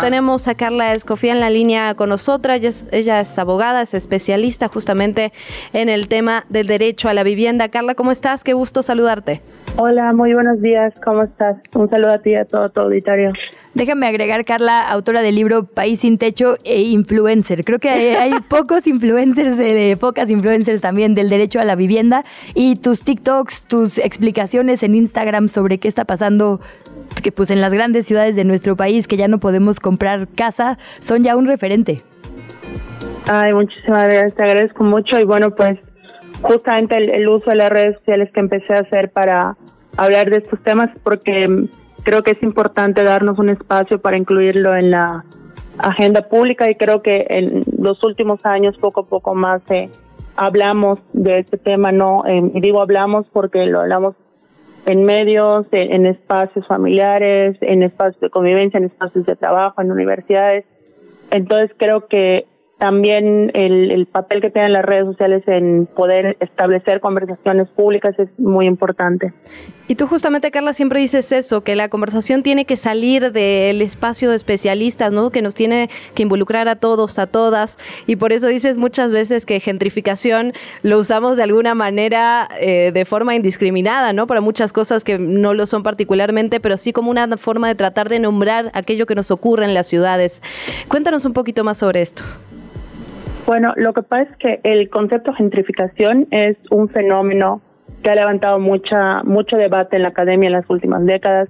[0.00, 2.56] Tenemos a Carla Escofía en la línea con nosotras.
[2.56, 5.32] Ella es, ella es abogada, es especialista justamente
[5.74, 7.68] en el tema del derecho a la vivienda.
[7.68, 8.42] Carla, ¿cómo estás?
[8.42, 9.42] Qué gusto saludarte.
[9.76, 10.94] Hola, muy buenos días.
[11.04, 11.56] ¿Cómo estás?
[11.74, 13.32] Un saludo a ti y a todo tu auditorio.
[13.74, 17.64] Déjame agregar, Carla, autora del libro País sin Techo e influencer.
[17.64, 22.24] Creo que hay, hay pocos influencers, eh, pocas influencers también del derecho a la vivienda.
[22.54, 26.60] Y tus TikToks, tus explicaciones en Instagram sobre qué está pasando
[27.22, 30.78] que pues en las grandes ciudades de nuestro país que ya no podemos comprar casa
[31.00, 32.00] son ya un referente.
[33.26, 35.78] Ay, muchísimas gracias, te agradezco mucho y bueno, pues
[36.40, 39.56] justamente el, el uso de las redes sociales que empecé a hacer para
[39.96, 41.68] hablar de estos temas porque
[42.02, 45.24] creo que es importante darnos un espacio para incluirlo en la
[45.78, 49.90] agenda pública y creo que en los últimos años poco a poco más eh,
[50.36, 54.14] hablamos de este tema, no, eh, y digo hablamos porque lo hablamos
[54.84, 59.92] en medios, en, en espacios familiares, en espacios de convivencia, en espacios de trabajo, en
[59.92, 60.64] universidades.
[61.30, 62.46] Entonces creo que
[62.82, 68.28] también el, el, papel que tienen las redes sociales en poder establecer conversaciones públicas es
[68.40, 69.32] muy importante.
[69.86, 74.30] Y tú justamente, Carla, siempre dices eso, que la conversación tiene que salir del espacio
[74.30, 75.30] de especialistas, ¿no?
[75.30, 77.78] Que nos tiene que involucrar a todos, a todas.
[78.08, 83.04] Y por eso dices muchas veces que gentrificación lo usamos de alguna manera eh, de
[83.04, 84.26] forma indiscriminada, ¿no?
[84.26, 88.08] Para muchas cosas que no lo son particularmente, pero sí como una forma de tratar
[88.08, 90.42] de nombrar aquello que nos ocurre en las ciudades.
[90.88, 92.24] Cuéntanos un poquito más sobre esto.
[93.46, 97.60] Bueno, lo que pasa es que el concepto gentrificación es un fenómeno
[98.02, 101.48] que ha levantado mucha mucho debate en la academia en las últimas décadas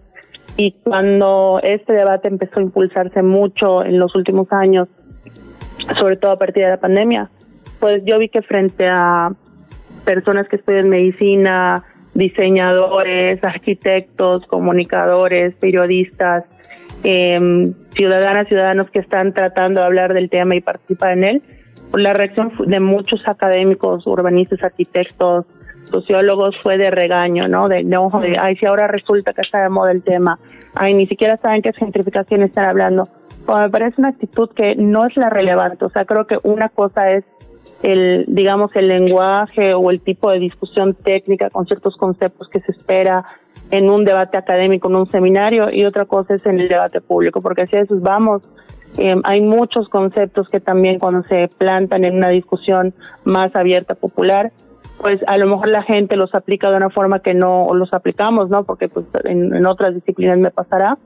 [0.56, 4.88] y cuando este debate empezó a impulsarse mucho en los últimos años,
[5.98, 7.30] sobre todo a partir de la pandemia,
[7.80, 9.30] pues yo vi que frente a
[10.04, 16.44] personas que estudian medicina, diseñadores, arquitectos, comunicadores, periodistas,
[17.04, 21.42] eh, ciudadanas, ciudadanos que están tratando de hablar del tema y participar en él,
[21.94, 25.46] la reacción de muchos académicos, urbanistas, arquitectos,
[25.84, 27.68] sociólogos fue de regaño, ¿no?
[27.68, 30.38] De enojo, de, ay, si ahora resulta que está de moda el tema,
[30.74, 33.04] ay, ni siquiera saben qué gentrificación están hablando.
[33.44, 36.68] Pues me parece una actitud que no es la relevante, o sea, creo que una
[36.68, 37.24] cosa es
[37.82, 42.72] el, digamos, el lenguaje o el tipo de discusión técnica con ciertos conceptos que se
[42.72, 43.24] espera
[43.70, 47.40] en un debate académico, en un seminario, y otra cosa es en el debate público,
[47.40, 48.42] porque si a esos vamos,
[48.98, 54.52] eh, hay muchos conceptos que también cuando se plantan en una discusión más abierta, popular,
[55.00, 58.50] pues a lo mejor la gente los aplica de una forma que no los aplicamos,
[58.50, 58.64] ¿no?
[58.64, 60.98] Porque pues en, en otras disciplinas me pasará,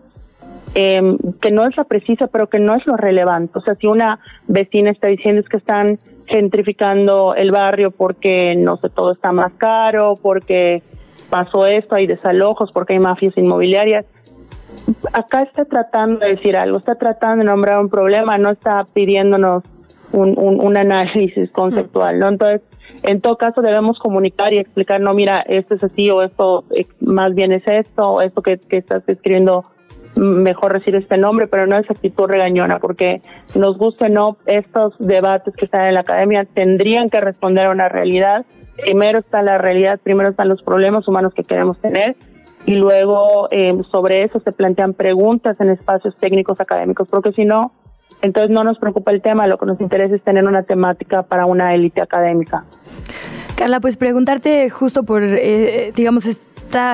[0.74, 3.58] eh, que no es la precisa, pero que no es lo relevante.
[3.58, 8.76] O sea, si una vecina está diciendo es que están gentrificando el barrio porque, no
[8.76, 10.82] sé, todo está más caro, porque
[11.30, 14.04] pasó esto, hay desalojos, porque hay mafias inmobiliarias,
[15.12, 19.64] acá está tratando de decir algo, está tratando de nombrar un problema, no está pidiéndonos
[20.12, 22.28] un, un, un análisis conceptual, ¿no?
[22.28, 22.62] Entonces,
[23.02, 26.64] en todo caso debemos comunicar y explicar, no, mira, esto es así o esto
[27.00, 29.64] más bien es esto, o esto que, estás escribiendo
[30.16, 33.20] mejor recibir este nombre, pero no es actitud regañona, porque
[33.54, 37.88] nos guste no, estos debates que están en la academia tendrían que responder a una
[37.88, 38.46] realidad.
[38.76, 42.16] Primero está la realidad, primero están los problemas humanos que queremos tener
[42.66, 47.72] y luego eh, sobre eso se plantean preguntas en espacios técnicos académicos, porque si no,
[48.22, 51.46] entonces no nos preocupa el tema, lo que nos interesa es tener una temática para
[51.46, 52.64] una élite académica.
[53.56, 56.26] Carla, pues preguntarte justo por, eh, digamos,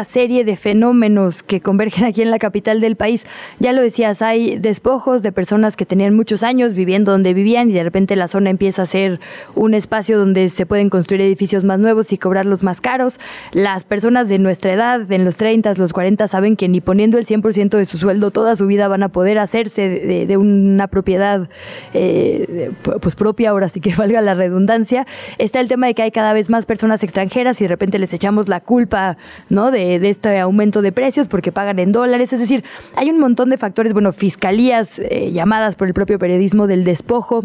[0.05, 3.27] serie de fenómenos que convergen aquí en la capital del país.
[3.59, 7.73] Ya lo decías, hay despojos de personas que tenían muchos años viviendo donde vivían y
[7.73, 9.18] de repente la zona empieza a ser
[9.57, 13.18] un espacio donde se pueden construir edificios más nuevos y cobrarlos más caros.
[13.53, 17.27] Las personas de nuestra edad, en los 30, los 40, saben que ni poniendo el
[17.27, 21.49] 100% de su sueldo toda su vida van a poder hacerse de, de una propiedad
[21.92, 25.07] eh, pues propia, ahora sí que valga la redundancia.
[25.38, 28.12] Está el tema de que hay cada vez más personas extranjeras y de repente les
[28.12, 29.16] echamos la culpa,
[29.49, 29.72] ¿no?
[29.73, 32.33] De, este aumento de precios porque pagan en dólares.
[32.33, 32.63] Es decir,
[32.95, 37.45] hay un montón de factores, bueno, fiscalías eh, llamadas por el propio periodismo del despojo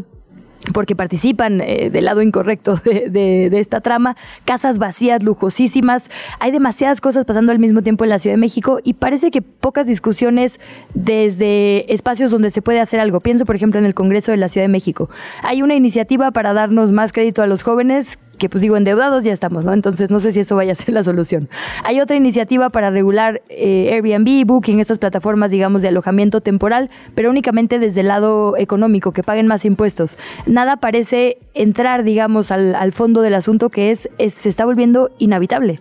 [0.74, 6.10] porque participan eh, del lado incorrecto de, esta trama, casas vacías, lujosísimas,
[6.40, 9.42] hay demasiadas cosas pasando al mismo tiempo en la Ciudad de México y parece que
[9.42, 10.60] pocas discusiones
[10.94, 13.20] desde espacios donde se puede hacer algo.
[13.20, 15.10] Pienso, por ejemplo, en el Congreso de la Ciudad de México.
[15.44, 19.32] Hay una iniciativa para darnos más crédito a los jóvenes que pues digo, endeudados ya
[19.32, 19.74] estamos, ¿no?
[19.74, 21.50] Entonces no sé si eso vaya a ser la solución.
[21.84, 27.30] Hay otra iniciativa para regular eh, Airbnb, Booking, estas plataformas, digamos, de alojamiento temporal, pero
[27.30, 30.18] únicamente desde el lado económico, que paguen más impuestos.
[30.46, 35.80] Nada parece entrar, digamos, al, fondo del asunto que es, se está volviendo inhabitable.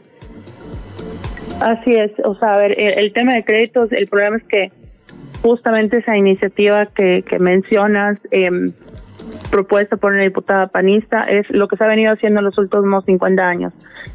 [1.61, 4.73] Así es, o sea, a ver, el, tema de créditos, el problema es que
[5.43, 8.51] justamente esa iniciativa que, que mencionas, eh,
[9.51, 13.05] propuesta por una diputada panista es lo que se ha venido haciendo en los últimos
[13.05, 13.73] 50 años.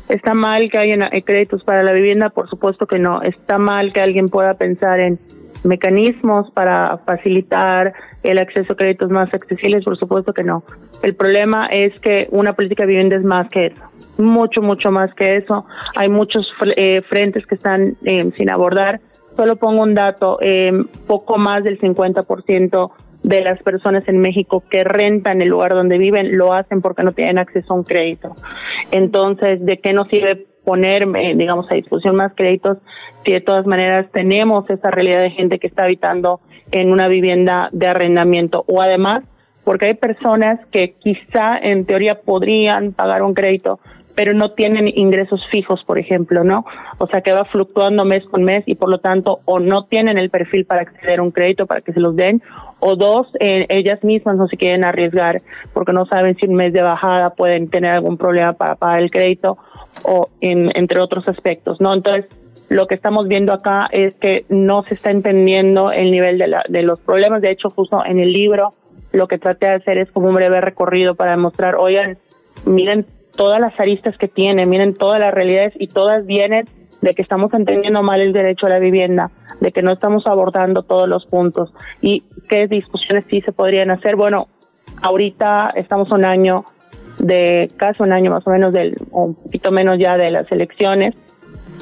[0.09, 2.29] ¿Está mal que haya créditos para la vivienda?
[2.29, 3.21] Por supuesto que no.
[3.21, 5.19] ¿Está mal que alguien pueda pensar en
[5.63, 9.83] mecanismos para facilitar el acceso a créditos más accesibles?
[9.83, 10.63] Por supuesto que no.
[11.03, 13.83] El problema es que una política de vivienda es más que eso,
[14.17, 15.65] mucho, mucho más que eso.
[15.95, 19.01] Hay muchos eh, frentes que están eh, sin abordar.
[19.35, 20.71] Solo pongo un dato, eh,
[21.07, 22.91] poco más del 50%
[23.23, 27.13] de las personas en México que rentan el lugar donde viven lo hacen porque no
[27.13, 28.35] tienen acceso a un crédito.
[28.91, 32.77] Entonces, ¿de qué nos sirve poner, digamos, a disposición más créditos
[33.25, 36.39] si de todas maneras tenemos esa realidad de gente que está habitando
[36.71, 38.63] en una vivienda de arrendamiento?
[38.67, 39.23] O además,
[39.63, 43.79] porque hay personas que quizá en teoría podrían pagar un crédito,
[44.15, 46.65] pero no tienen ingresos fijos, por ejemplo, ¿no?
[46.97, 50.17] O sea, que va fluctuando mes con mes y por lo tanto o no tienen
[50.17, 52.41] el perfil para acceder a un crédito para que se los den,
[52.79, 55.41] o dos, eh, ellas mismas no se quieren arriesgar
[55.73, 59.11] porque no saben si un mes de bajada pueden tener algún problema para pagar el
[59.11, 59.57] crédito
[60.03, 61.93] o en, entre otros aspectos, ¿no?
[61.93, 62.25] Entonces,
[62.69, 66.63] lo que estamos viendo acá es que no se está entendiendo el nivel de, la,
[66.69, 67.41] de los problemas.
[67.41, 68.69] De hecho, justo en el libro
[69.11, 72.17] lo que traté de hacer es como un breve recorrido para demostrar, oigan,
[72.65, 76.67] miren todas las aristas que tiene, miren todas las realidades y todas vienen
[77.01, 80.83] de que estamos entendiendo mal el derecho a la vivienda, de que no estamos abordando
[80.83, 84.15] todos los puntos y qué discusiones sí se podrían hacer.
[84.15, 84.47] Bueno,
[85.01, 86.63] ahorita estamos un año
[87.17, 90.51] de casi un año más o menos del o un poquito menos ya de las
[90.51, 91.15] elecciones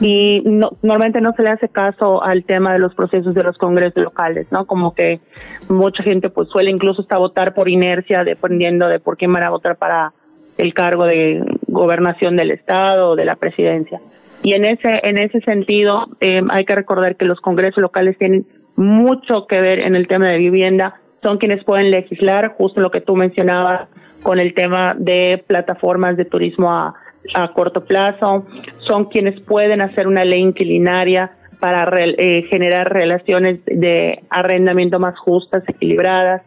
[0.02, 3.58] y no, normalmente no se le hace caso al tema de los procesos de los
[3.58, 4.66] congresos locales, ¿no?
[4.66, 5.20] Como que
[5.68, 9.50] mucha gente pues suele incluso hasta votar por inercia dependiendo de por quién van a
[9.50, 10.14] votar para
[10.60, 14.00] el cargo de gobernación del estado o de la presidencia.
[14.44, 18.46] Y en ese en ese sentido eh, hay que recordar que los congresos locales tienen
[18.76, 23.02] mucho que ver en el tema de vivienda, son quienes pueden legislar, justo lo que
[23.02, 23.90] tú mencionabas
[24.24, 26.94] con el tema de plataformas de turismo a,
[27.36, 28.46] a corto plazo,
[28.88, 35.64] son quienes pueden hacer una ley inquilinaria para eh, generar relaciones de arrendamiento más justas,
[35.68, 36.42] equilibradas,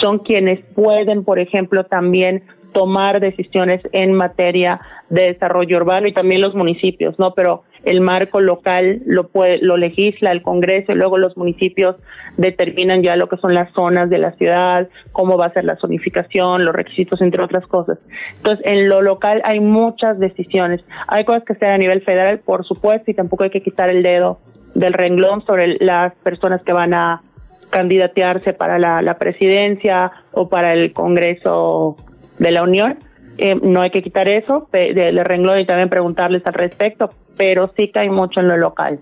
[0.00, 6.40] son quienes pueden, por ejemplo, también tomar decisiones en materia de desarrollo urbano y también
[6.40, 7.34] los municipios, ¿no?
[7.34, 11.96] Pero el marco local lo puede, lo legisla el Congreso y luego los municipios
[12.36, 15.76] determinan ya lo que son las zonas de la ciudad, cómo va a ser la
[15.76, 17.98] zonificación, los requisitos, entre otras cosas.
[18.36, 20.82] Entonces, en lo local hay muchas decisiones.
[21.08, 24.02] Hay cosas que se a nivel federal, por supuesto, y tampoco hay que quitar el
[24.02, 24.38] dedo
[24.74, 27.22] del renglón sobre las personas que van a
[27.70, 31.96] candidatearse para la, la presidencia o para el Congreso
[32.38, 32.98] de la Unión.
[33.38, 37.90] Eh, no hay que quitar eso del renglón y también preguntarles al respecto, pero sí
[37.94, 38.98] hay mucho en lo local.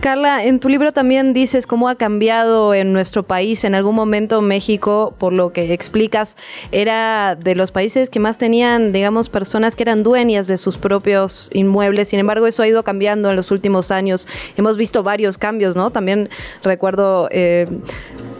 [0.00, 3.62] Carla, en tu libro también dices cómo ha cambiado en nuestro país.
[3.62, 6.36] En algún momento México, por lo que explicas,
[6.72, 11.50] era de los países que más tenían, digamos, personas que eran dueñas de sus propios
[11.52, 12.08] inmuebles.
[12.08, 14.26] Sin embargo, eso ha ido cambiando en los últimos años.
[14.56, 15.90] Hemos visto varios cambios, ¿no?
[15.90, 16.28] También
[16.64, 17.28] recuerdo...
[17.30, 17.66] Eh,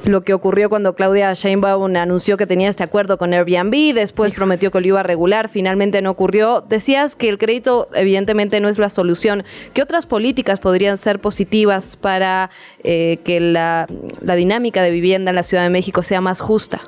[0.05, 4.71] lo que ocurrió cuando Claudia Sheinbaum anunció que tenía este acuerdo con Airbnb, después prometió
[4.71, 6.61] que lo iba a regular, finalmente no ocurrió.
[6.61, 9.45] Decías que el crédito evidentemente no es la solución.
[9.75, 12.51] ¿Qué otras políticas podrían ser positivas para
[12.85, 13.87] eh, que la,
[14.23, 16.81] la dinámica de vivienda en la Ciudad de México sea más justa?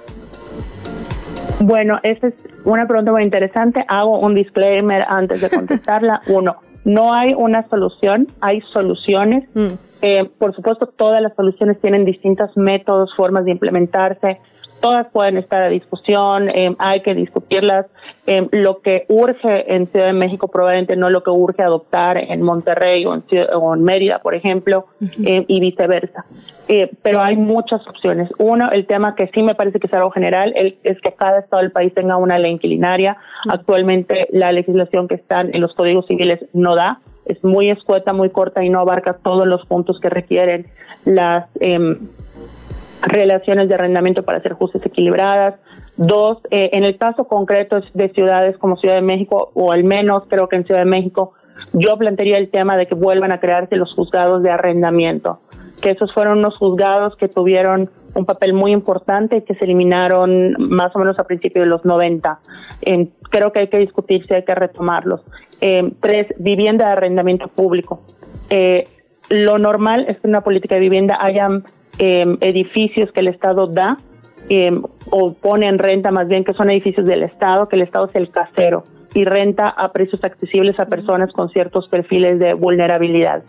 [1.61, 3.85] Bueno, esa es una pregunta muy interesante.
[3.89, 6.21] Hago un disclaimer antes de contestarla.
[6.27, 9.45] Uno, no hay una solución, hay soluciones.
[9.55, 9.75] Mm.
[10.07, 14.39] Eh, por supuesto, todas las soluciones tienen distintos métodos, formas de implementarse.
[14.83, 17.87] Todas pueden estar a discusión, eh, hay que discutirlas.
[18.27, 22.43] Eh, lo que urge en Ciudad de México probablemente no lo que urge adoptar en
[22.43, 26.27] Monterrey o en, Mérida, por ejemplo, y viceversa.
[27.03, 28.29] pero hay muchas opciones.
[28.37, 31.63] Uno, el tema que sí me parece que es algo general, es que cada estado
[31.63, 33.17] del país tenga una ley inquilinaria.
[33.49, 38.31] Actualmente la legislación que está en los códigos civiles no da es muy escueta, muy
[38.31, 40.67] corta y no abarca todos los puntos que requieren
[41.05, 42.09] las em,
[43.03, 45.57] relaciones de arrendamiento para ser justas equilibradas.
[45.97, 50.25] Dos, eh, en el caso concreto de ciudades como Ciudad de México, o al menos
[50.29, 51.35] creo que en Ciudad de México,
[51.73, 55.41] yo plantearía el tema de que vuelvan a crearse los juzgados de arrendamiento,
[55.83, 60.95] que esos fueron unos juzgados que tuvieron un papel muy importante que se eliminaron más
[60.95, 62.39] o menos a principios de los 90.
[62.83, 65.23] Eh, creo que hay que discutir si hay que retomarlos.
[66.01, 68.03] Tres, vivienda de arrendamiento público.
[68.51, 68.87] Eh,
[69.31, 71.65] lo normal es que en una política de vivienda hayan
[71.99, 73.99] eh, edificios que el Estado da
[75.09, 78.15] o pone en renta más bien que son edificios del Estado, que el Estado es
[78.15, 78.85] el casero
[79.15, 83.43] y renta a precios accesibles a personas con ciertos perfiles de vulnerabilidad.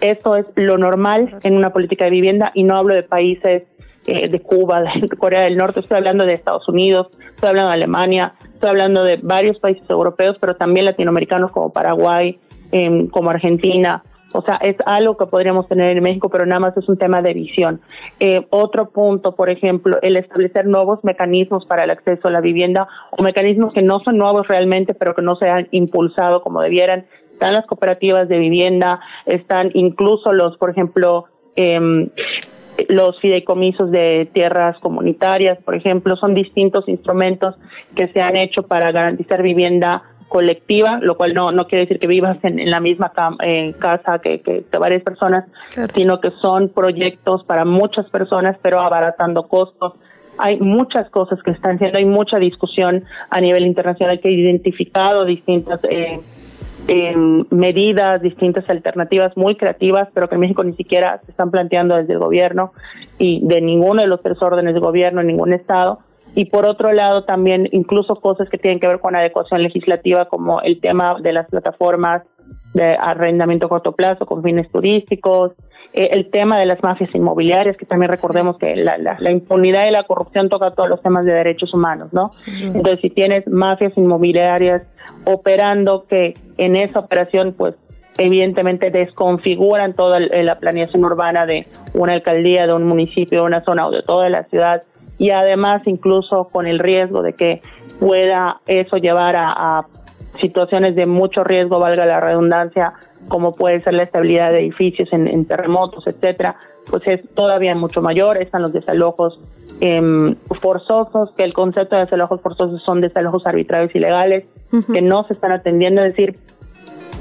[0.00, 3.64] Esto es lo normal en una política de vivienda y no hablo de países
[4.06, 7.74] eh, de Cuba, de Corea del Norte, estoy hablando de Estados Unidos, estoy hablando de
[7.74, 12.38] Alemania, estoy hablando de varios países europeos, pero también latinoamericanos como Paraguay,
[12.72, 14.02] em, como Argentina.
[14.32, 17.20] O sea, es algo que podríamos tener en México, pero nada más es un tema
[17.20, 17.80] de visión.
[18.20, 22.86] Eh, otro punto, por ejemplo, el establecer nuevos mecanismos para el acceso a la vivienda
[23.10, 27.06] o mecanismos que no son nuevos realmente, pero que no se han impulsado como debieran.
[27.32, 31.24] Están las cooperativas de vivienda, están incluso los, por ejemplo,
[31.56, 32.08] eh,
[32.88, 37.56] los fideicomisos de tierras comunitarias, por ejemplo, son distintos instrumentos
[37.94, 42.06] que se han hecho para garantizar vivienda colectiva, lo cual no, no quiere decir que
[42.06, 45.44] vivas en, la misma casa que, que, varias personas,
[45.94, 49.94] sino que son proyectos para muchas personas, pero abaratando costos.
[50.38, 55.24] Hay muchas cosas que están haciendo, hay mucha discusión a nivel internacional que ha identificado
[55.24, 56.20] distintas eh,
[57.50, 62.14] medidas, distintas alternativas muy creativas, pero que en México ni siquiera se están planteando desde
[62.14, 62.72] el gobierno
[63.18, 66.00] y de ninguno de los tres órdenes de gobierno, en ningún estado.
[66.34, 70.60] Y por otro lado, también incluso cosas que tienen que ver con adecuación legislativa, como
[70.62, 72.22] el tema de las plataformas
[72.74, 75.52] de arrendamiento a corto plazo con fines turísticos,
[75.92, 79.90] eh, el tema de las mafias inmobiliarias, que también recordemos que la, la, impunidad y
[79.90, 82.30] la corrupción toca todos los temas de derechos humanos, ¿no?
[82.46, 84.82] Entonces, si tienes mafias inmobiliarias
[85.24, 87.74] operando que en esa operación, pues
[88.18, 93.88] evidentemente desconfiguran toda la planeación urbana de una alcaldía, de un municipio, de una zona
[93.88, 94.82] o de toda la ciudad,
[95.18, 97.62] y además incluso con el riesgo de que
[97.98, 99.86] pueda eso llevar a
[100.38, 102.92] situaciones de mucho riesgo, valga la redundancia,
[103.28, 106.56] como puede ser la estabilidad de edificios en, terremotos, etcétera,
[106.90, 108.38] pues es todavía mucho mayor.
[108.38, 109.40] Están los desalojos
[109.80, 114.44] em, forzosos, que el concepto de desalojos forzosos son desalojos arbitrarios y legales,
[114.92, 116.38] que no se están atendiendo, es decir,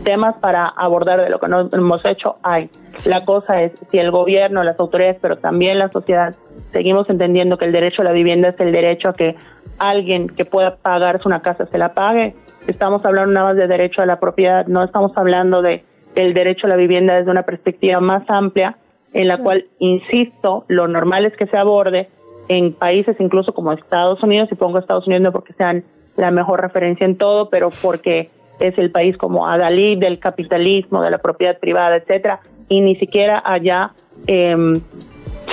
[0.03, 2.69] temas para abordar de lo que no hemos hecho hay.
[3.07, 6.35] La cosa es si el gobierno, las autoridades, pero también la sociedad,
[6.71, 9.35] seguimos entendiendo que el derecho a la vivienda es el derecho a que
[9.77, 12.35] alguien que pueda pagarse una casa se la pague.
[12.67, 15.83] Estamos hablando nada más de derecho a la propiedad, no estamos hablando de
[16.15, 18.77] el derecho a la vivienda desde una perspectiva más amplia,
[19.13, 22.09] en la cual, insisto, lo normal es que se aborde
[22.47, 25.83] en países incluso como Estados Unidos, y pongo Estados Unidos no porque sean
[26.17, 28.29] la mejor referencia en todo, pero porque
[28.59, 33.41] es el país como Adalí del capitalismo, de la propiedad privada, etcétera, y ni siquiera
[33.43, 33.91] allá
[34.27, 34.81] eh,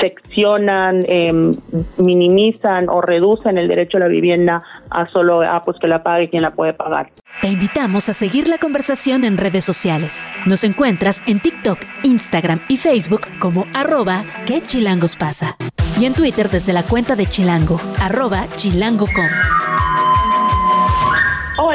[0.00, 1.52] seccionan, em,
[1.98, 6.28] minimizan o reducen el derecho a la vivienda a solo a pues que la pague
[6.28, 7.10] quien la puede pagar.
[7.40, 10.28] Te invitamos a seguir la conversación en redes sociales.
[10.46, 15.56] Nos encuentras en TikTok, Instagram y Facebook como arroba que chilangos pasa.
[15.98, 19.65] Y en Twitter desde la cuenta de Chilango, arroba chilango.com.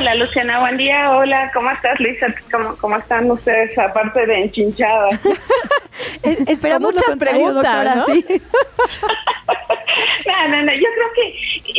[0.01, 1.11] Hola Luciana, buen día.
[1.11, 2.25] Hola, ¿cómo estás Lisa?
[2.51, 5.19] ¿Cómo, cómo están ustedes aparte de enchinchadas?
[6.47, 8.07] Esperamos muchas preguntas, ¿no?
[10.25, 11.27] no, no, no, yo creo que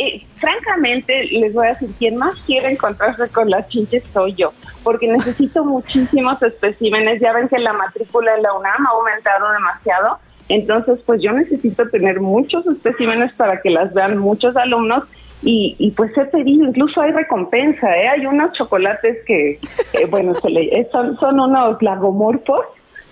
[0.05, 4.53] eh, francamente les voy a decir, quien más quiere encontrarse con las chinches soy yo,
[4.85, 7.19] porque necesito muchísimos especímenes.
[7.19, 10.19] Ya ven que la matrícula en la UNAM ha aumentado demasiado.
[10.47, 15.03] Entonces, pues yo necesito tener muchos especímenes para que las vean muchos alumnos
[15.43, 18.07] y, y, pues he pedido, incluso hay recompensa, ¿eh?
[18.07, 19.59] hay unos chocolates que,
[19.93, 22.65] eh, bueno, se le, eh, son, son unos lagomorfos,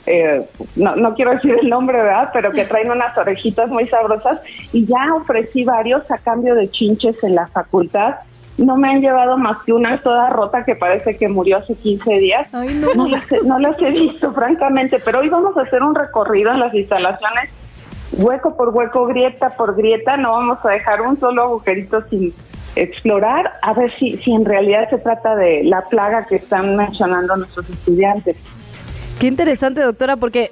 [0.06, 0.42] eh,
[0.76, 2.30] no, no quiero decir el nombre, ¿verdad?
[2.34, 4.42] Pero que traen unas orejitas muy sabrosas
[4.74, 8.16] y ya ofrecí varios a cambio de chinches en la facultad.
[8.58, 12.14] No me han llevado más que una toda rota que parece que murió hace 15
[12.16, 12.52] días.
[12.52, 12.94] no.
[12.96, 16.52] No, las he, no las he visto, francamente, pero hoy vamos a hacer un recorrido
[16.52, 17.50] en las instalaciones
[18.14, 22.34] hueco por hueco, grieta por grieta, no vamos a dejar un solo agujerito sin
[22.76, 27.36] explorar, a ver si, si en realidad se trata de la plaga que están mencionando
[27.36, 28.38] nuestros estudiantes.
[29.20, 30.52] Qué interesante, doctora, porque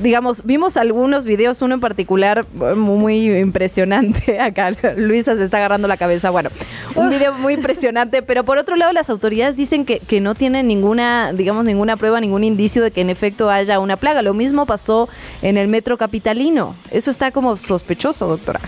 [0.00, 4.40] digamos, vimos algunos videos, uno en particular muy, impresionante.
[4.40, 6.30] Acá Luisa se está agarrando la cabeza.
[6.30, 6.50] Bueno,
[6.94, 10.68] un video muy impresionante, pero por otro lado las autoridades dicen que, que no tienen
[10.68, 14.22] ninguna, digamos, ninguna prueba, ningún indicio de que en efecto haya una plaga.
[14.22, 15.08] Lo mismo pasó
[15.42, 16.74] en el metro capitalino.
[16.90, 18.60] Eso está como sospechoso, doctora.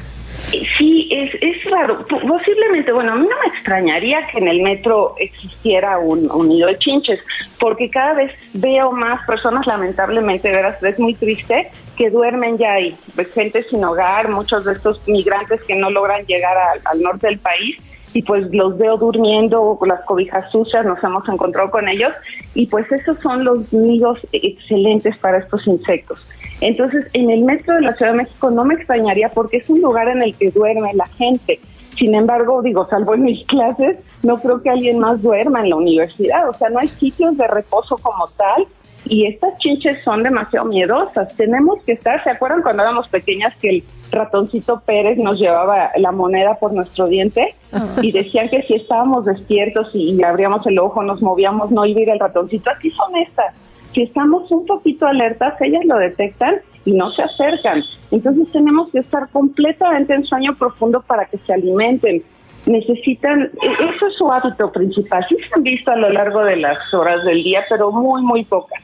[0.51, 2.07] Sí, es, es raro.
[2.07, 6.69] Posiblemente, bueno, a mí no me extrañaría que en el metro existiera un, un nido
[6.69, 7.21] de chinches,
[7.59, 12.97] porque cada vez veo más personas, lamentablemente, veras, es muy triste, que duermen ya ahí.
[13.15, 17.39] Pues, gente sin hogar, muchos de estos migrantes que no logran llegar al norte del
[17.39, 17.77] país
[18.17, 22.15] y pues los veo durmiendo con las cobijas sucias, nos hemos encontrado con ellos
[22.55, 26.27] y pues esos son los nidos excelentes para estos insectos.
[26.63, 29.83] Entonces, en el metro de la Ciudad de México no me extrañaría porque es un
[29.83, 31.61] lugar en el que duerme la gente.
[31.99, 35.77] Sin embargo, digo, salvo en mis clases, no creo que alguien más duerma en la
[35.77, 36.49] universidad.
[36.49, 38.67] O sea, no hay sitios de reposo como tal
[39.09, 41.35] y estas chinches son demasiado miedosas.
[41.37, 46.13] Tenemos que estar, ¿se acuerdan cuando éramos pequeñas que el ratoncito Pérez nos llevaba la
[46.13, 47.55] moneda por nuestro diente?
[48.03, 52.03] Y decían que si estábamos despiertos y, abríamos el ojo, nos movíamos, no iba a
[52.03, 52.71] ir el ratoncito.
[52.71, 53.55] Así son estas.
[53.93, 57.83] Si estamos un poquito alertas, ellas lo detectan y no se acercan.
[58.11, 62.23] Entonces tenemos que estar completamente en sueño profundo para que se alimenten.
[62.67, 65.25] Necesitan, e, eso es su hábito principal.
[65.29, 68.45] Sí se han visto a lo largo de las horas del día, pero muy, muy
[68.45, 68.83] pocas.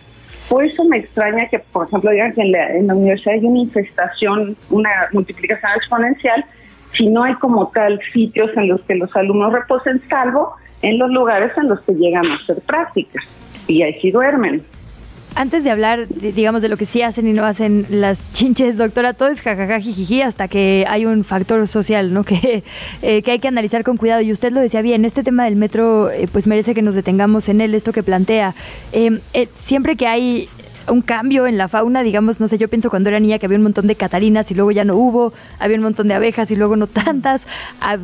[0.53, 4.55] Por eso me extraña que, por ejemplo, digan que en la, universidad hay una infestación,
[4.69, 6.45] una multiplicación exponencial,
[6.93, 11.09] si no hay como tal sitios en los que los alumnos reposen, salvo en los
[11.09, 13.25] lugares en los que llegan a hacer prácticas
[13.67, 14.63] y ahí sí duermen.
[15.35, 19.15] Antes de hablar, digamos, de lo que sí hacen y no hacen las chinches, doctora,
[19.15, 22.25] todo es jajaja, jijiji, hasta que hay un factor social, ¿no?
[22.33, 22.65] Que,
[23.03, 24.23] eh, que hay que analizar con cuidado.
[24.23, 27.49] Y usted lo decía bien, este tema del metro, eh, pues merece que nos detengamos
[27.49, 28.55] en él, esto que plantea.
[28.93, 29.21] Eh,
[29.61, 30.49] siempre que hay
[30.89, 33.59] un cambio en la fauna, digamos, no sé, yo pienso cuando era niña que había
[33.59, 36.57] un montón de catarinas y luego ya no hubo, había un montón de abejas y
[36.57, 37.47] luego no tantas,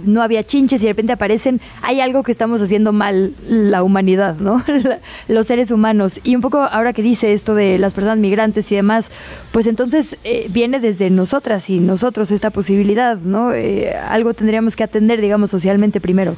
[0.05, 4.37] no había chinches y de repente aparecen, hay algo que estamos haciendo mal la humanidad,
[4.37, 4.65] ¿no?
[5.29, 6.21] Los seres humanos.
[6.25, 9.09] Y un poco ahora que dice esto de las personas migrantes y demás,
[9.53, 13.53] pues entonces eh, viene desde nosotras y nosotros esta posibilidad, ¿no?
[13.53, 16.37] Eh, algo tendríamos que atender, digamos, socialmente primero.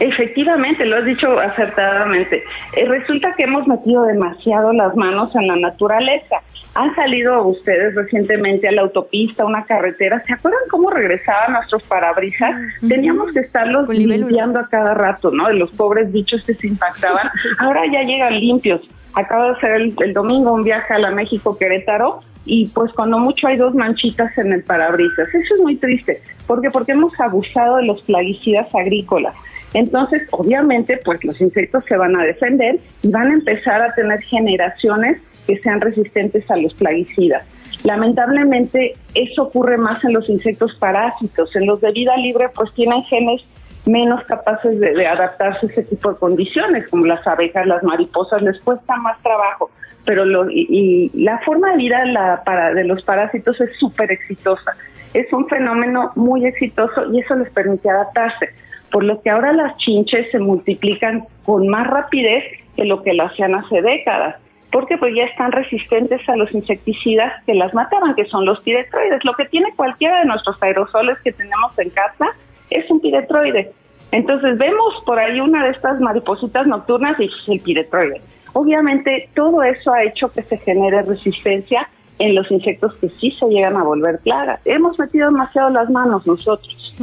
[0.00, 2.44] Efectivamente, lo has dicho acertadamente.
[2.74, 6.36] Eh, resulta que hemos metido demasiado las manos en la naturaleza.
[6.74, 10.20] Han salido ustedes recientemente a la autopista, una carretera.
[10.20, 12.54] ¿Se acuerdan cómo regresaban nuestros parabrisas?
[12.86, 15.48] Teníamos que estarlos limpiando a cada rato, ¿no?
[15.48, 17.30] De los pobres bichos que se impactaban.
[17.60, 18.82] Ahora ya llegan limpios.
[19.14, 23.46] Acabo de hacer el, domingo un viaje a la México Querétaro y pues cuando mucho
[23.46, 25.28] hay dos manchitas en el parabrisas.
[25.34, 26.20] Eso es muy triste.
[26.46, 26.70] ¿Por qué?
[26.70, 29.34] Porque hemos abusado de los plaguicidas agrícolas.
[29.76, 34.22] Entonces, obviamente, pues los insectos se van a defender y van a empezar a tener
[34.22, 37.46] generaciones que sean resistentes a los plaguicidas.
[37.84, 41.54] Lamentablemente, eso ocurre más en los insectos parásitos.
[41.54, 43.42] En los de vida libre, pues tienen genes
[43.84, 48.58] menos capaces de, adaptarse a ese tipo de condiciones, como las abejas, las mariposas, les
[48.62, 49.70] cuesta más trabajo.
[50.06, 54.72] Pero lo, y, la forma de vida la, para, de los parásitos es súper exitosa.
[55.12, 58.54] Es un fenómeno muy exitoso y eso les permite adaptarse
[58.96, 62.42] por lo que ahora las chinches se multiplican con más rapidez
[62.76, 64.36] que lo que lo hacían hace décadas,
[64.72, 69.22] porque pues ya están resistentes a los insecticidas que las mataban, que son los piretroides.
[69.22, 72.28] Lo que tiene cualquiera de nuestros aerosoles que tenemos en casa
[72.70, 73.70] es un piretroide.
[74.12, 78.22] Entonces vemos por ahí una de estas maripositas nocturnas y es el piretroide.
[78.54, 81.86] Obviamente todo eso ha hecho que se genere resistencia
[82.18, 84.58] en los insectos que sí se llegan a volver plaga.
[84.64, 86.94] Hemos metido demasiado las manos nosotros.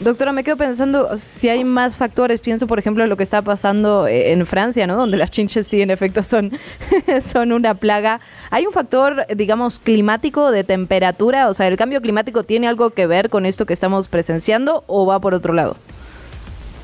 [0.00, 2.40] Doctora, me quedo pensando si hay más factores.
[2.40, 4.96] Pienso, por ejemplo, en lo que está pasando eh, en Francia, ¿no?
[4.96, 6.52] Donde las chinches sí, en efecto, son,
[7.22, 8.20] son una plaga.
[8.50, 11.48] ¿Hay un factor, digamos, climático de temperatura?
[11.48, 15.06] O sea, ¿el cambio climático tiene algo que ver con esto que estamos presenciando o
[15.06, 15.76] va por otro lado?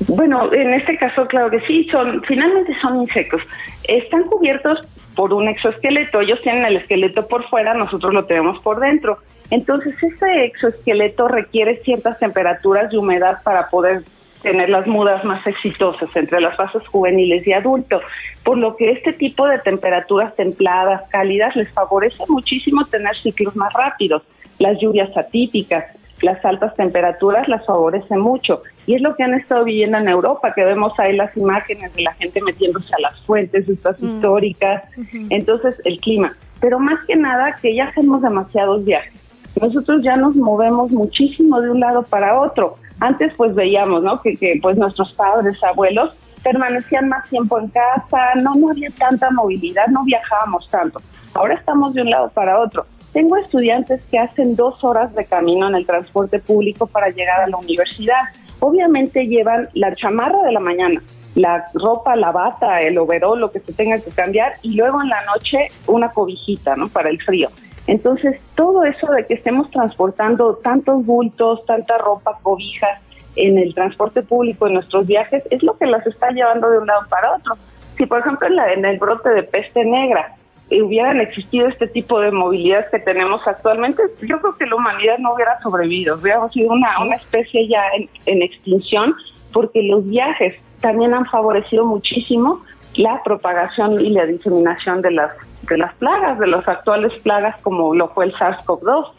[0.07, 3.41] Bueno, en este caso, claro que sí, son, finalmente son insectos.
[3.83, 4.79] Están cubiertos
[5.15, 9.19] por un exoesqueleto, ellos tienen el esqueleto por fuera, nosotros lo tenemos por dentro.
[9.51, 14.03] Entonces, ese exoesqueleto requiere ciertas temperaturas y humedad para poder
[14.41, 18.01] tener las mudas más exitosas entre las fases juveniles y adulto,
[18.43, 23.71] por lo que este tipo de temperaturas templadas, cálidas, les favorece muchísimo tener ciclos más
[23.73, 24.23] rápidos,
[24.57, 25.85] las lluvias atípicas,
[26.21, 28.63] las altas temperaturas las favorece mucho.
[28.85, 32.03] Y es lo que han estado viviendo en Europa, que vemos ahí las imágenes de
[32.03, 34.05] la gente metiéndose a las fuentes estas mm.
[34.05, 34.83] históricas.
[35.29, 36.33] Entonces, el clima.
[36.59, 39.30] Pero más que nada, que ya hacemos demasiados viajes.
[39.59, 42.77] Nosotros ya nos movemos muchísimo de un lado para otro.
[42.99, 44.21] Antes pues veíamos, ¿no?
[44.21, 49.29] Que, que pues nuestros padres, abuelos permanecían más tiempo en casa, no, no había tanta
[49.31, 51.01] movilidad, no viajábamos tanto.
[51.33, 52.85] Ahora estamos de un lado para otro.
[53.13, 57.47] Tengo estudiantes que hacen dos horas de camino en el transporte público para llegar a
[57.47, 58.21] la universidad.
[58.59, 61.01] Obviamente llevan la chamarra de la mañana,
[61.35, 65.09] la ropa, la bata, el overol, lo que se tenga que cambiar, y luego en
[65.09, 66.87] la noche una cobijita, ¿no?
[66.87, 67.49] Para el frío.
[67.87, 73.03] Entonces, todo eso de que estemos transportando tantos bultos, tanta ropa, cobijas
[73.35, 76.87] en el transporte público, en nuestros viajes, es lo que las está llevando de un
[76.87, 77.55] lado para otro.
[77.97, 80.35] Si, por ejemplo, en, la, en el brote de peste negra
[80.69, 85.17] eh, hubieran existido este tipo de movilidad que tenemos actualmente, yo creo que la humanidad
[85.19, 89.15] no hubiera sobrevivido, hubiéramos sido una, una especie ya en, en extinción,
[89.53, 92.59] porque los viajes también han favorecido muchísimo
[92.95, 95.31] la propagación y la diseminación de las
[95.69, 99.11] de las plagas, de las actuales plagas como lo fue el SARS-CoV-2.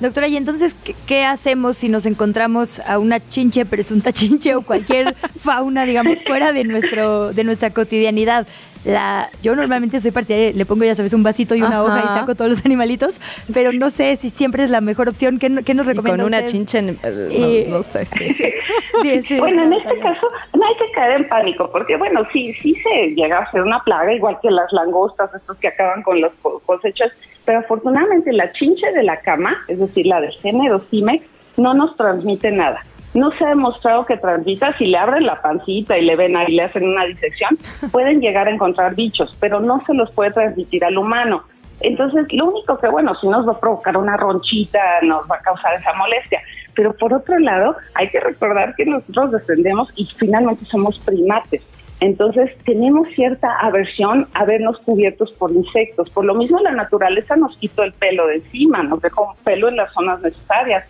[0.00, 0.74] Doctora, ¿y entonces
[1.06, 6.52] ¿qué, hacemos si nos encontramos a una chinche, presunta chinche o cualquier fauna, digamos, fuera
[6.52, 8.46] de nuestro de nuestra cotidianidad?
[8.84, 12.08] La, yo normalmente soy partidaria, le pongo, ya sabes, un vasito y una hoja y
[12.08, 13.20] saco todos los animalitos,
[13.52, 15.38] pero no sé si siempre es la mejor opción.
[15.38, 18.06] ¿Qué, qué nos recomienda Con una chinche, eh, no, sé.
[19.38, 23.08] bueno, en este caso no hay que caer en pánico, porque bueno, sí, sí se
[23.14, 26.32] llega a ser una plaga, igual que las langostas, estos que acaban con las
[26.64, 27.10] cosechas,
[27.44, 31.24] pero afortunadamente la chinche de la cama, es decir, la del género Cimex,
[31.56, 32.84] no nos transmite nada.
[33.14, 36.54] No se ha demostrado que transmita, si le abren la pancita y le ven ahí,
[36.54, 37.58] le hacen una disección,
[37.92, 41.44] pueden llegar a encontrar bichos, pero no se los puede transmitir al humano.
[41.80, 45.40] Entonces, lo único que, bueno, si nos va a provocar una ronchita, nos va a
[45.40, 46.40] causar esa molestia.
[46.74, 51.62] Pero por otro lado, hay que recordar que nosotros descendemos y finalmente somos primates.
[52.00, 56.10] Entonces, tenemos cierta aversión a vernos cubiertos por insectos.
[56.10, 59.76] Por lo mismo, la naturaleza nos quitó el pelo de encima, nos dejó pelo en
[59.76, 60.84] las zonas necesarias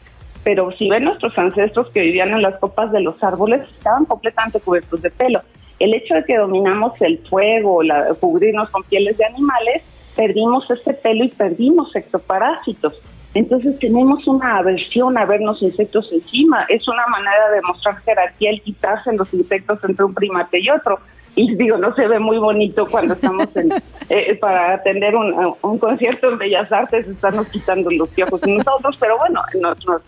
[0.49, 4.59] pero si ven nuestros ancestros que vivían en las copas de los árboles, estaban completamente
[4.61, 5.43] cubiertos de pelo.
[5.79, 9.83] El hecho de que dominamos el fuego, la, cubrirnos con pieles de animales,
[10.17, 12.95] perdimos ese pelo y perdimos ectoparásitos.
[13.39, 16.65] Entonces tenemos una aversión a vernos insectos encima.
[16.69, 20.99] Es una manera de mostrar jerarquía el quitarse los insectos entre un primate y otro
[21.37, 23.73] y digo, no se ve muy bonito cuando estamos en,
[24.09, 29.17] eh, para atender un, un, concierto en Bellas Artes, estarnos quitando los piojos nosotros, pero
[29.19, 30.03] bueno, nuestros,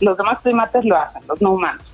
[0.00, 1.86] los demás primates lo hacen, los no humanos.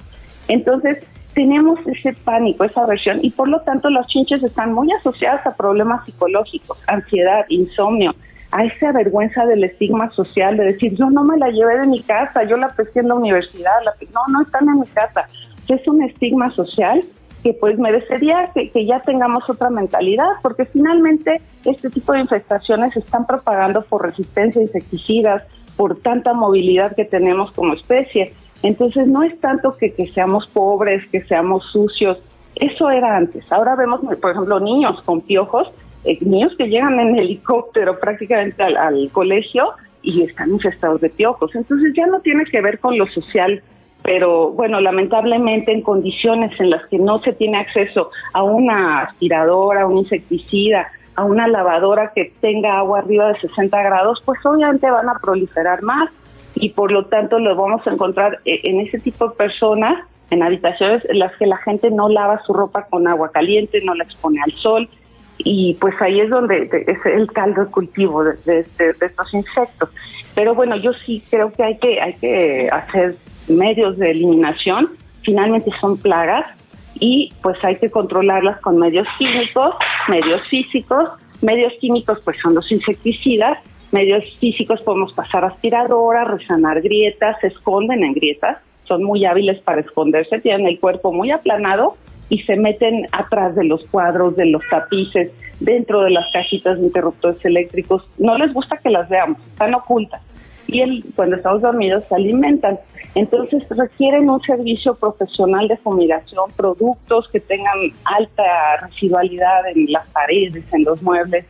[0.49, 1.05] Entonces,
[1.35, 5.55] tenemos ese pánico, esa aversión, y por lo tanto las chinches están muy asociadas a
[5.55, 8.15] problemas psicológicos, ansiedad, insomnio,
[8.53, 12.03] a esa vergüenza del estigma social de decir, yo no me la llevé de mi
[12.03, 15.27] casa, yo la pesqué en la universidad, la no, no están en mi casa.
[15.69, 17.03] Es un estigma social
[17.43, 22.93] que pues merecería que, que, ya tengamos otra mentalidad, porque finalmente este tipo de infestaciones
[22.93, 25.43] se están propagando por resistencia a insecticidas,
[25.77, 28.35] por tanta movilidad que tenemos como especie.
[28.63, 32.19] Entonces no es tanto que, que seamos pobres, que seamos sucios,
[32.55, 33.51] eso era antes.
[33.51, 35.71] Ahora vemos, por ejemplo, niños con piojos,
[36.05, 39.73] eh, niños que llegan en helicóptero prácticamente al, colegio
[40.03, 41.55] y están infestados de piojos.
[41.55, 43.63] Entonces ya no tiene que ver con lo social
[44.03, 49.83] pero bueno, lamentablemente en condiciones en las que no se tiene acceso a una aspiradora,
[49.83, 54.91] a un insecticida, a una lavadora que tenga agua arriba de 60 grados, pues obviamente
[54.91, 56.11] van a proliferar más
[56.55, 60.43] y por lo tanto lo vamos a encontrar eh, en ese tipo de personas, en
[60.43, 64.05] habitaciones en las que la gente no lava su ropa con agua caliente, no la
[64.05, 64.89] expone al sol
[65.45, 69.91] y pues ahí es donde es el caldo de cultivo de, de, de estos insectos.
[70.35, 73.17] Pero bueno, yo sí creo que hay que hay que hacer
[73.49, 74.91] medios de eliminación,
[75.23, 76.47] finalmente son plagas
[76.99, 79.75] y pues hay que controlarlas con medios químicos,
[80.09, 83.59] medios físicos, medios químicos pues son los insecticidas,
[83.91, 89.81] medios físicos podemos pasar aspiradora, resanar grietas, se esconden en grietas, son muy hábiles para
[89.81, 91.97] esconderse, tienen el cuerpo muy aplanado
[92.33, 95.31] y se meten atrás de los cuadros, de los tapices,
[95.61, 98.09] dentro de las cajitas de interruptores eléctricos.
[98.17, 100.23] No les gusta que las veamos, están ocultas
[100.67, 102.79] y el, cuando estamos dormidos se alimentan.
[103.15, 110.65] Entonces requieren un servicio profesional de fumigación, productos que tengan alta residualidad en las paredes,
[110.73, 111.45] en los muebles,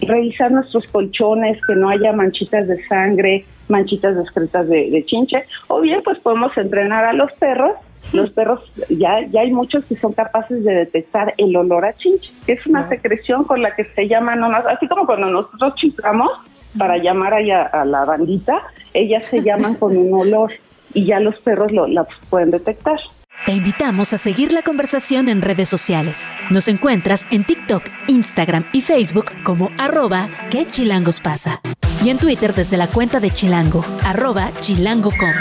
[0.00, 5.80] revisar nuestros colchones, que no haya manchitas de sangre, manchitas discretas de, de chinche, o
[5.80, 7.72] bien pues podemos entrenar a los perros.
[8.12, 12.30] Los perros, ya, ya hay muchos que son capaces de detectar el olor a chinche,
[12.46, 16.30] que es una secreción con la que se llaman, así como cuando nosotros chiscamos
[16.78, 18.62] para llamar a, a la bandita,
[18.94, 20.52] ellas se llaman con un olor
[20.94, 22.98] y ya los perros lo, la pueden detectar.
[23.44, 26.32] Te invitamos a seguir la conversación en redes sociales.
[26.50, 31.60] Nos encuentras en TikTok, Instagram y Facebook como arroba que chilangos pasa.
[32.02, 35.32] Y en Twitter desde la cuenta de Chilango, arroba chilango.com.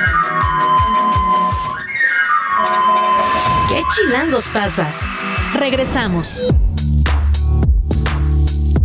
[3.70, 4.88] ¿Qué chilangos pasa?
[5.54, 6.42] Regresamos.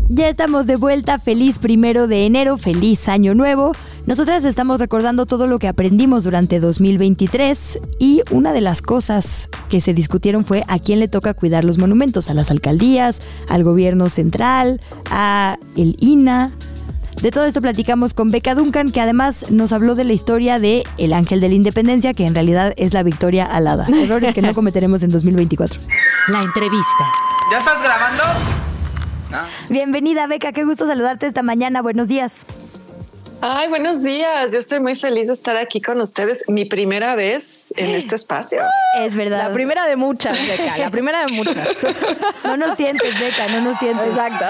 [0.08, 3.72] Ya estamos de vuelta, feliz primero de enero, feliz año nuevo.
[4.10, 9.80] Nosotras estamos recordando todo lo que aprendimos durante 2023 y una de las cosas que
[9.80, 14.10] se discutieron fue a quién le toca cuidar los monumentos, a las alcaldías, al gobierno
[14.10, 14.80] central,
[15.12, 16.50] a el INA.
[17.22, 20.82] De todo esto platicamos con Beca Duncan, que además nos habló de la historia de
[20.98, 23.86] El Ángel de la Independencia, que en realidad es la victoria alada.
[23.86, 25.78] Errores que no cometeremos en 2024.
[26.26, 27.04] La entrevista.
[27.52, 28.24] ¿Ya estás grabando?
[29.68, 30.50] Bienvenida, Beca.
[30.50, 31.80] Qué gusto saludarte esta mañana.
[31.80, 32.44] Buenos días.
[33.42, 34.52] Ay, buenos días.
[34.52, 36.44] Yo estoy muy feliz de estar aquí con ustedes.
[36.48, 38.60] Mi primera vez en este espacio.
[38.98, 39.48] Es verdad.
[39.48, 40.76] La primera de muchas, Beca.
[40.76, 41.86] La primera de muchas.
[42.44, 44.08] No nos sientes, Beca, no nos sientes.
[44.08, 44.44] Exacto.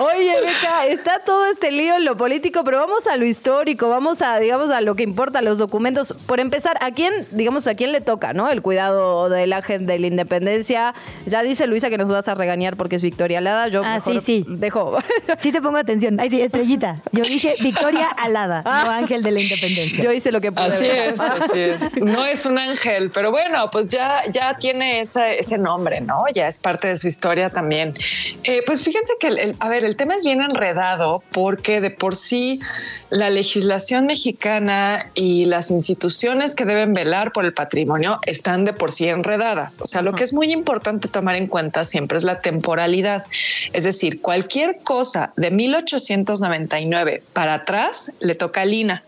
[0.14, 4.22] Oye, Beca, está todo este lío en lo político, pero vamos a lo histórico, vamos
[4.22, 6.14] a, digamos, a lo que importa, los documentos.
[6.26, 8.48] Por empezar, ¿a quién, digamos, a quién le toca, no?
[8.48, 10.94] El cuidado del ángel de la independencia.
[11.26, 13.68] Ya dice Luisa que nos vas a regañar porque es Victoria Alada.
[13.68, 14.44] Yo Ah, mejor sí, sí.
[14.48, 14.96] dejo.
[15.40, 16.18] Sí te pongo atención.
[16.18, 16.96] Ay, sí, estrellita.
[17.12, 20.02] Yo dije Victoria Alada, no Ángel de la Independencia.
[20.02, 20.64] Yo hice lo que pude.
[20.66, 21.96] Así es, así es.
[21.96, 26.22] No es un ángel, pero bueno, pues ya, ya tiene ese, ese nombre, ¿no?
[26.34, 27.94] Ya es parte de su historia también.
[28.44, 31.90] Eh, pues fíjense que, el, el- a ver, el tema es bien enredado porque de
[31.90, 32.60] por sí
[33.10, 38.92] la legislación mexicana y las instituciones que deben velar por el patrimonio están de por
[38.92, 39.80] sí enredadas.
[39.80, 43.24] O sea, lo que es muy importante tomar en cuenta siempre es la temporalidad.
[43.72, 45.50] Es decir, cualquier cosa de
[46.30, 49.02] 1899 para atrás le toca a Lina.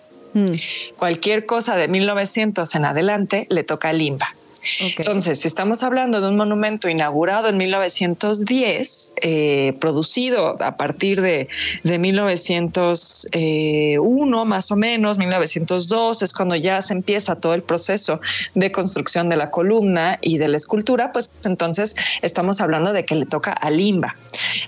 [0.96, 4.34] Cualquier cosa de 1900 en adelante le toca a Limba.
[4.80, 11.48] Entonces, si estamos hablando de un monumento inaugurado en 1910, eh, producido a partir de,
[11.82, 18.20] de 1901 más o menos, 1902 es cuando ya se empieza todo el proceso
[18.54, 23.16] de construcción de la columna y de la escultura, pues entonces estamos hablando de que
[23.16, 24.14] le toca a Limba.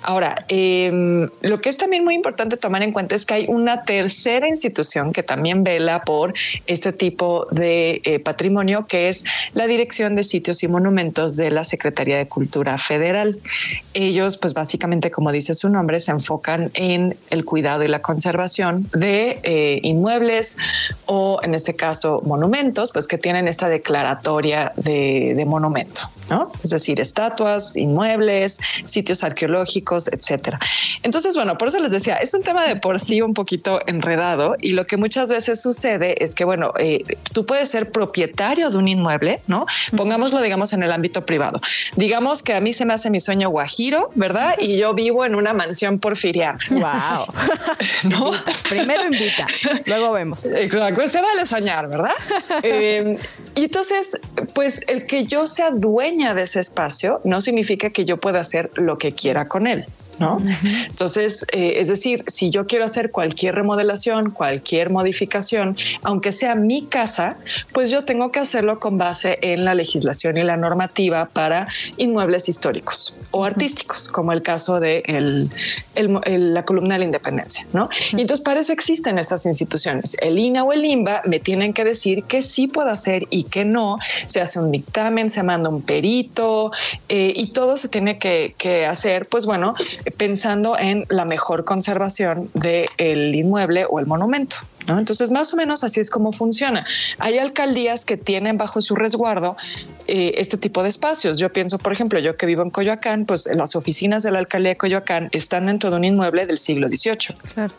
[0.03, 0.91] Ahora, eh,
[1.41, 5.13] lo que es también muy importante tomar en cuenta es que hay una tercera institución
[5.13, 6.35] que también vela por
[6.67, 11.63] este tipo de eh, patrimonio, que es la Dirección de Sitios y Monumentos de la
[11.63, 13.39] Secretaría de Cultura Federal.
[13.93, 18.89] Ellos, pues básicamente, como dice su nombre, se enfocan en el cuidado y la conservación
[18.95, 20.57] de eh, inmuebles
[21.07, 26.51] o, en este caso, monumentos, pues que tienen esta declaratoria de, de monumento, ¿no?
[26.63, 30.59] Es decir, estatuas, inmuebles, sitios arqueológicos, etcétera.
[31.03, 34.57] Entonces, bueno, por eso les decía, es un tema de por sí un poquito enredado
[34.61, 38.77] y lo que muchas veces sucede es que, bueno, eh, tú puedes ser propietario de
[38.77, 39.67] un inmueble, ¿no?
[39.97, 41.61] Pongámoslo, digamos, en el ámbito privado.
[41.97, 44.55] Digamos que a mí se me hace mi sueño guajiro, ¿verdad?
[44.59, 46.59] Y yo vivo en una mansión porfiriana.
[46.71, 47.27] Wow.
[48.11, 48.33] ¿No?
[48.69, 49.47] Primero invita,
[49.87, 50.45] luego vemos.
[50.45, 52.15] Exacto, pues se vale soñar, ¿verdad?
[52.63, 53.19] Eh,
[53.57, 54.19] y entonces,
[54.55, 58.71] pues el que yo sea dueña de ese espacio no significa que yo pueda hacer
[58.75, 59.85] lo que quiera con él.
[60.19, 60.41] ¿No?
[60.87, 66.83] Entonces, eh, es decir, si yo quiero hacer cualquier remodelación, cualquier modificación, aunque sea mi
[66.83, 67.37] casa,
[67.73, 72.49] pues yo tengo que hacerlo con base en la legislación y la normativa para inmuebles
[72.49, 75.51] históricos o artísticos, como el caso de el-
[75.97, 77.89] el- el- la columna de la independencia, ¿no?
[78.13, 80.17] Y entonces para eso existen estas instituciones.
[80.21, 83.65] El INA o el INBA me tienen que decir qué sí puedo hacer y qué
[83.65, 83.99] no.
[84.29, 86.71] Se hace un dictamen, se manda un perito
[87.09, 89.75] eh, y todo se tiene que, que hacer, pues bueno,
[90.17, 94.57] pensando en la mejor conservación del inmueble o el monumento.
[94.87, 94.99] ¿no?
[94.99, 96.87] Entonces, más o menos así es como funciona.
[97.19, 99.57] Hay alcaldías que tienen bajo su resguardo
[100.07, 101.39] eh, este tipo de espacios.
[101.39, 104.71] Yo pienso, por ejemplo, yo que vivo en Coyoacán, pues las oficinas de la alcaldía
[104.71, 107.71] de Coyoacán están dentro de un inmueble del siglo XVIII.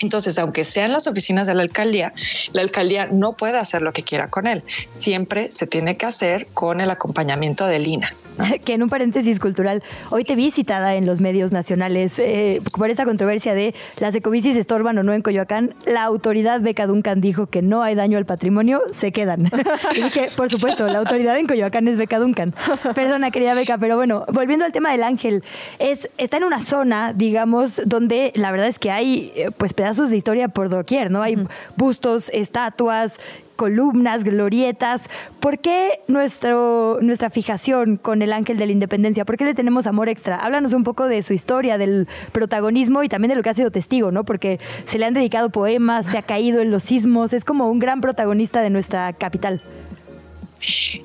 [0.00, 2.12] Entonces, aunque sean las oficinas de la alcaldía,
[2.52, 4.62] la alcaldía no puede hacer lo que quiera con él.
[4.92, 8.12] Siempre se tiene que hacer con el acompañamiento del INA.
[8.64, 12.90] que en un paréntesis cultural, hoy te vi citada en los medios nacionales eh, por
[12.90, 15.74] esa controversia de las ecobicis estorban o no en Coyoacán.
[15.86, 19.50] La autoridad Beca Duncan dijo que no hay daño al patrimonio, se quedan.
[19.96, 22.54] y dije, por supuesto, la autoridad en Coyoacán es Beca Duncan.
[22.94, 25.42] Perdona, querida Beca, pero bueno, volviendo al tema del ángel,
[25.78, 30.10] es, está en una zona, digamos, donde la verdad es que hay eh, pues pedazos
[30.10, 31.22] de historia por doquier, ¿no?
[31.22, 31.36] Hay
[31.76, 33.18] bustos, estatuas,
[33.56, 35.08] columnas, glorietas.
[35.40, 39.24] ¿Por qué nuestro, nuestra fijación con el ángel de la independencia?
[39.24, 40.36] ¿Por qué le tenemos amor extra?
[40.36, 43.70] Háblanos un poco de su historia, del protagonismo y también de lo que ha sido
[43.70, 44.24] testigo, ¿no?
[44.24, 47.78] Porque se le han dedicado poemas, se ha caído en los sismos, es como un
[47.78, 49.60] gran protagonista de nuestra capital.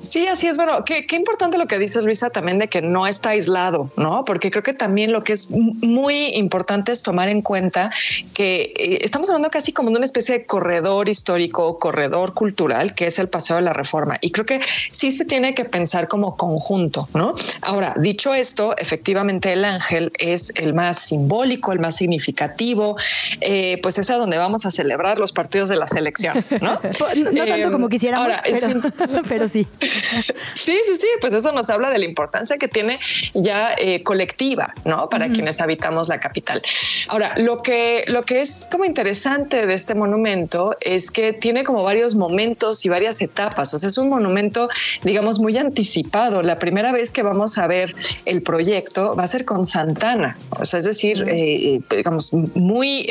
[0.00, 0.56] Sí, así es.
[0.56, 4.24] Bueno, qué, qué importante lo que dices, Luisa, también de que no está aislado, ¿no?
[4.24, 7.90] Porque creo que también lo que es muy importante es tomar en cuenta
[8.34, 13.06] que eh, estamos hablando casi como de una especie de corredor histórico, corredor cultural, que
[13.06, 14.18] es el Paseo de la Reforma.
[14.20, 17.34] Y creo que sí se tiene que pensar como conjunto, ¿no?
[17.62, 22.96] Ahora, dicho esto, efectivamente el ángel es el más simbólico, el más significativo,
[23.40, 26.80] eh, pues es a donde vamos a celebrar los partidos de la selección, ¿no?
[27.00, 29.66] No, no tanto Eh, como quisiéramos, ahora, es pero, un- pero así.
[30.54, 33.00] sí, sí, sí, pues eso nos habla de la importancia que tiene
[33.34, 35.08] ya eh, colectiva, ¿no?
[35.08, 36.62] Para quienes habitamos la capital.
[37.08, 41.82] Ahora, lo que, lo que es como interesante de este monumento es que tiene como
[41.82, 43.74] varios momentos y varias etapas.
[43.74, 44.68] O sea, es un monumento,
[45.02, 46.42] digamos, muy anticipado.
[46.42, 47.94] La primera vez que vamos a ver
[48.24, 50.36] el proyecto va a ser con Santana.
[50.58, 53.06] O sea, es decir, eh, eh, digamos, muy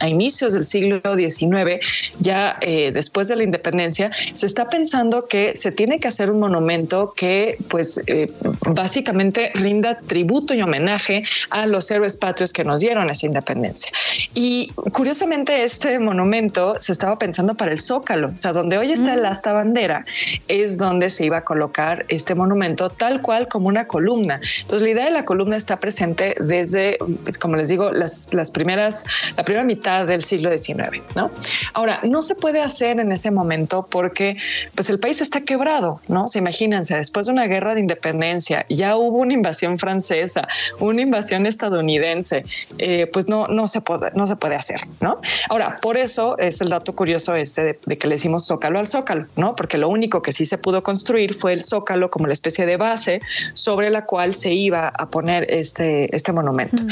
[0.00, 1.80] a inicios del siglo XIX,
[2.20, 2.58] ya
[2.92, 7.56] después de la independencia, se está pensando que se tiene que hacer un monumento que,
[7.68, 8.30] pues, eh,
[8.66, 13.90] básicamente rinda tributo y homenaje a los héroes patrios que nos dieron esa independencia.
[14.34, 19.14] Y curiosamente, este monumento se estaba pensando para el Zócalo, o sea, donde hoy está
[19.14, 20.04] el asta bandera,
[20.48, 24.40] es donde se iba a colocar este monumento tal cual como una columna.
[24.62, 26.98] Entonces, la idea de la columna está presente desde,
[27.40, 29.04] como les digo, las, las primeras,
[29.36, 31.30] la primera mitad del siglo XIX, ¿no?
[31.74, 34.36] Ahora, no se puede hacer en ese momento porque
[34.74, 36.26] pues el país está quebrado, ¿no?
[36.26, 40.48] Se imagínense, después de una guerra de independencia, ya hubo una invasión francesa,
[40.80, 42.44] una invasión estadounidense,
[42.78, 45.20] eh, pues no, no, se puede, no se puede hacer, ¿no?
[45.50, 49.26] Ahora, por eso es el dato curioso este de, que le decimos zócalo al zócalo,
[49.36, 49.54] ¿no?
[49.54, 52.76] Porque lo único que sí se pudo construir fue el zócalo como la especie de
[52.76, 53.20] base
[53.52, 56.82] sobre la cual se iba a poner este, este monumento.
[56.82, 56.88] Mm.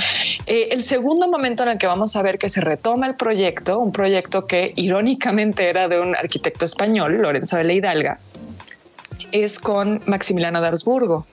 [0.46, 3.78] Eh, el segundo momento en el que vamos a ver que se retoma el proyecto,
[3.78, 8.20] un proyecto que irónicamente era de un arquitecto español, Lorenzo de la Hidalga,
[9.32, 11.26] es con Maximiliano de Habsburgo.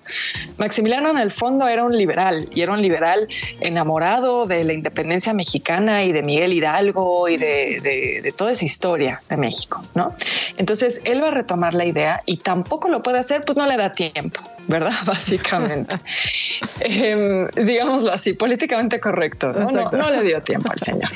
[0.58, 3.28] Maximiliano en el fondo era un liberal y era un liberal
[3.60, 9.38] enamorado de la independencia mexicana y de Miguel Hidalgo y de, toda esa historia de
[9.38, 10.14] México, ¿no?
[10.58, 13.78] Entonces él va a retomar la idea y tampoco lo puede hacer, pues no le
[13.78, 14.94] da tiempo, ¿verdad?
[15.06, 15.96] Básicamente.
[16.80, 19.92] Em, digámoslo así, políticamente correcto, ¿no?
[19.92, 21.10] No, le dio tiempo al señor.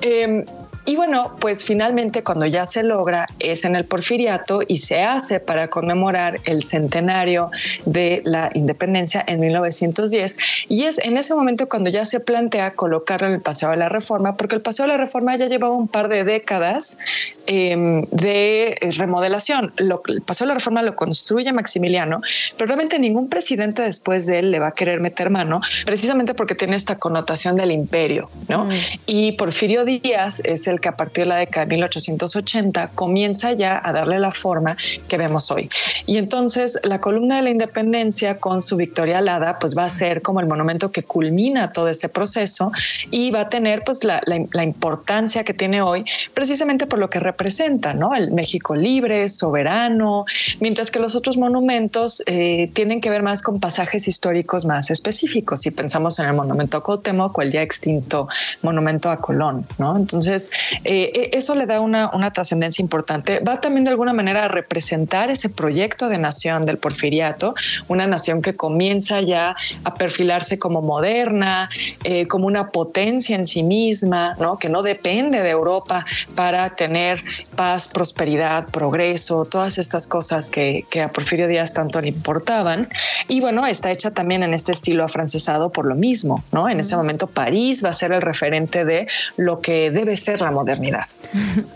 [0.00, 0.44] Em,
[0.86, 5.40] y bueno, pues finalmente cuando ya se logra es en el porfiriato y se hace
[5.40, 7.50] para conmemorar el centenario
[7.84, 10.38] de la independencia en 1910.
[10.68, 13.88] Y es en ese momento cuando ya se plantea colocarlo en el Paseo de la
[13.88, 16.98] Reforma, porque el Paseo de la Reforma ya llevaba un par de décadas
[17.46, 19.72] em, de remodelación.
[19.76, 22.20] el Paseo de la Reforma lo construye Maximiliano,
[22.56, 26.54] pero realmente ningún presidente después de él le va a querer meter mano, precisamente porque
[26.54, 28.66] tiene esta connotación del imperio, ¿no?
[28.66, 28.72] Mm.
[29.06, 33.80] Y Porfirio Díaz es el que a partir de la década de 1880 comienza ya
[33.82, 34.76] a darle la forma
[35.08, 35.68] que vemos hoy.
[36.06, 40.22] Y entonces la columna de la independencia con su Victoria Alada pues va a ser
[40.22, 42.72] como el monumento que culmina todo ese proceso
[43.10, 46.04] y va a tener pues la, la, importancia que tiene hoy
[46.34, 48.14] precisamente por lo que representa, ¿no?
[48.14, 50.24] El México libre, soberano,
[50.60, 55.60] mientras que los otros monumentos eh, tienen que ver más con pasajes históricos más específicos.
[55.60, 58.28] Si pensamos en el monumento a Cuauhtémoc o el ya extinto
[58.62, 59.96] monumento a Colón, ¿no?
[59.96, 60.50] Entonces,
[60.84, 63.40] eh, eh, eso le da una, trascendencia importante.
[63.40, 67.54] Va también de alguna manera a representar ese proyecto de nación del porfiriato,
[67.88, 69.54] una nación que comienza ya
[69.84, 71.70] a perfilarse como moderna,
[72.04, 74.58] eh, como una potencia en sí misma, ¿no?
[74.58, 76.04] que no depende de Europa
[76.34, 77.22] para tener
[77.54, 82.88] paz, prosperidad, progreso, todas estas cosas que, que a Porfirio Díaz tanto le importaban.
[83.28, 86.68] Y bueno, está hecha también en este estilo afrancesado por lo mismo, ¿no?
[86.68, 89.06] En ese momento París va a ser el referente de
[89.36, 91.04] lo que debe ser la modernidad.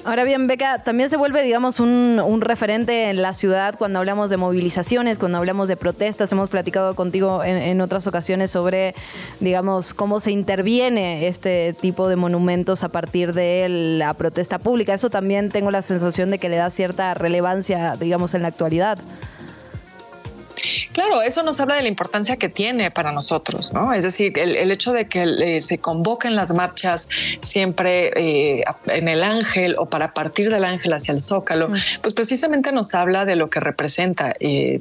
[0.05, 4.39] Ahora bien, Beca, también se vuelve, digamos, un, referente en la ciudad cuando hablamos de
[4.39, 6.33] movilizaciones, cuando hablamos de protestas.
[6.33, 8.95] Hemos platicado contigo en, otras ocasiones sobre,
[9.41, 14.95] digamos, cómo se interviene este tipo de monumentos a partir de la protesta pública.
[14.95, 18.99] Eso también tengo la sensación de que le da cierta relevancia, digamos, en la actualidad.
[20.93, 23.93] Claro, eso nos habla de la importancia que tiene para nosotros, ¿no?
[23.93, 27.09] Es decir, el, hecho de que eh, se convoquen las marchas
[27.43, 31.75] siempre eh, en el ángel o para partir del ángel hacia el zócalo, mm.
[32.03, 34.81] pues precisamente nos habla de lo que representa, eh,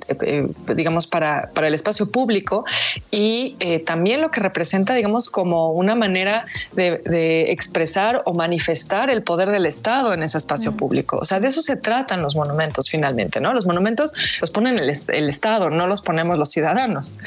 [0.76, 2.66] digamos, para, para el espacio público
[3.12, 3.56] y
[3.86, 9.66] también lo que representa, digamos, como una manera de, expresar o manifestar el poder del
[9.66, 10.78] Estado en ese espacio mm.
[10.78, 11.20] público.
[11.22, 13.54] O sea, de eso se tratan los monumentos finalmente, ¿no?
[13.54, 17.20] Los monumentos los ponen el, el Estado, no los ponemos los ciudadanos.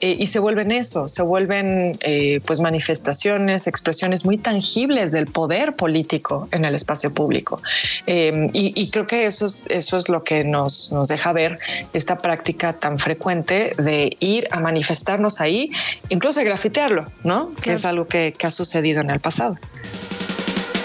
[0.00, 5.74] Eh, y se vuelven eso, se vuelven eh, pues manifestaciones, expresiones muy tangibles del poder
[5.74, 7.60] político en el espacio público.
[8.06, 11.58] Eh, y, creo que eso es, eso es lo que nos, nos deja ver
[11.92, 15.70] esta práctica tan frecuente de ir a manifestarnos ahí,
[16.08, 17.54] incluso a grafitearlo, ¿no?
[17.62, 19.56] Que es algo que, que ha sucedido en el pasado.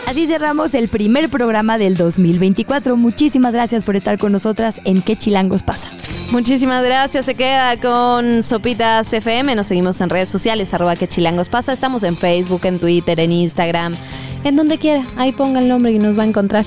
[0.08, 2.95] Así cerramos el primer programa del 2024.
[2.95, 5.89] Muchísimas gracias por estar con nosotras en ¿Qué Chilangos pasa?
[6.32, 7.26] Muchísimas gracias.
[7.26, 9.56] Se queda con Sopitas FM.
[9.56, 11.74] Nos seguimos en redes sociales, arroba que chilangos pasa.
[11.74, 13.95] Estamos en Facebook, en Twitter, en Instagram,
[14.43, 15.06] en donde quiera.
[15.18, 16.66] Ahí ponga el nombre y nos va a encontrar.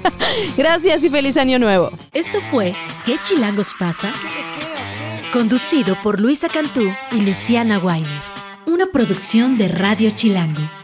[0.56, 1.90] Gracias y feliz año nuevo.
[2.12, 2.74] Esto fue
[3.06, 4.12] ¿Qué chilangos pasa?
[5.32, 8.22] Conducido por Luisa Cantú y Luciana Weiner.
[8.66, 10.83] Una producción de Radio Chilango.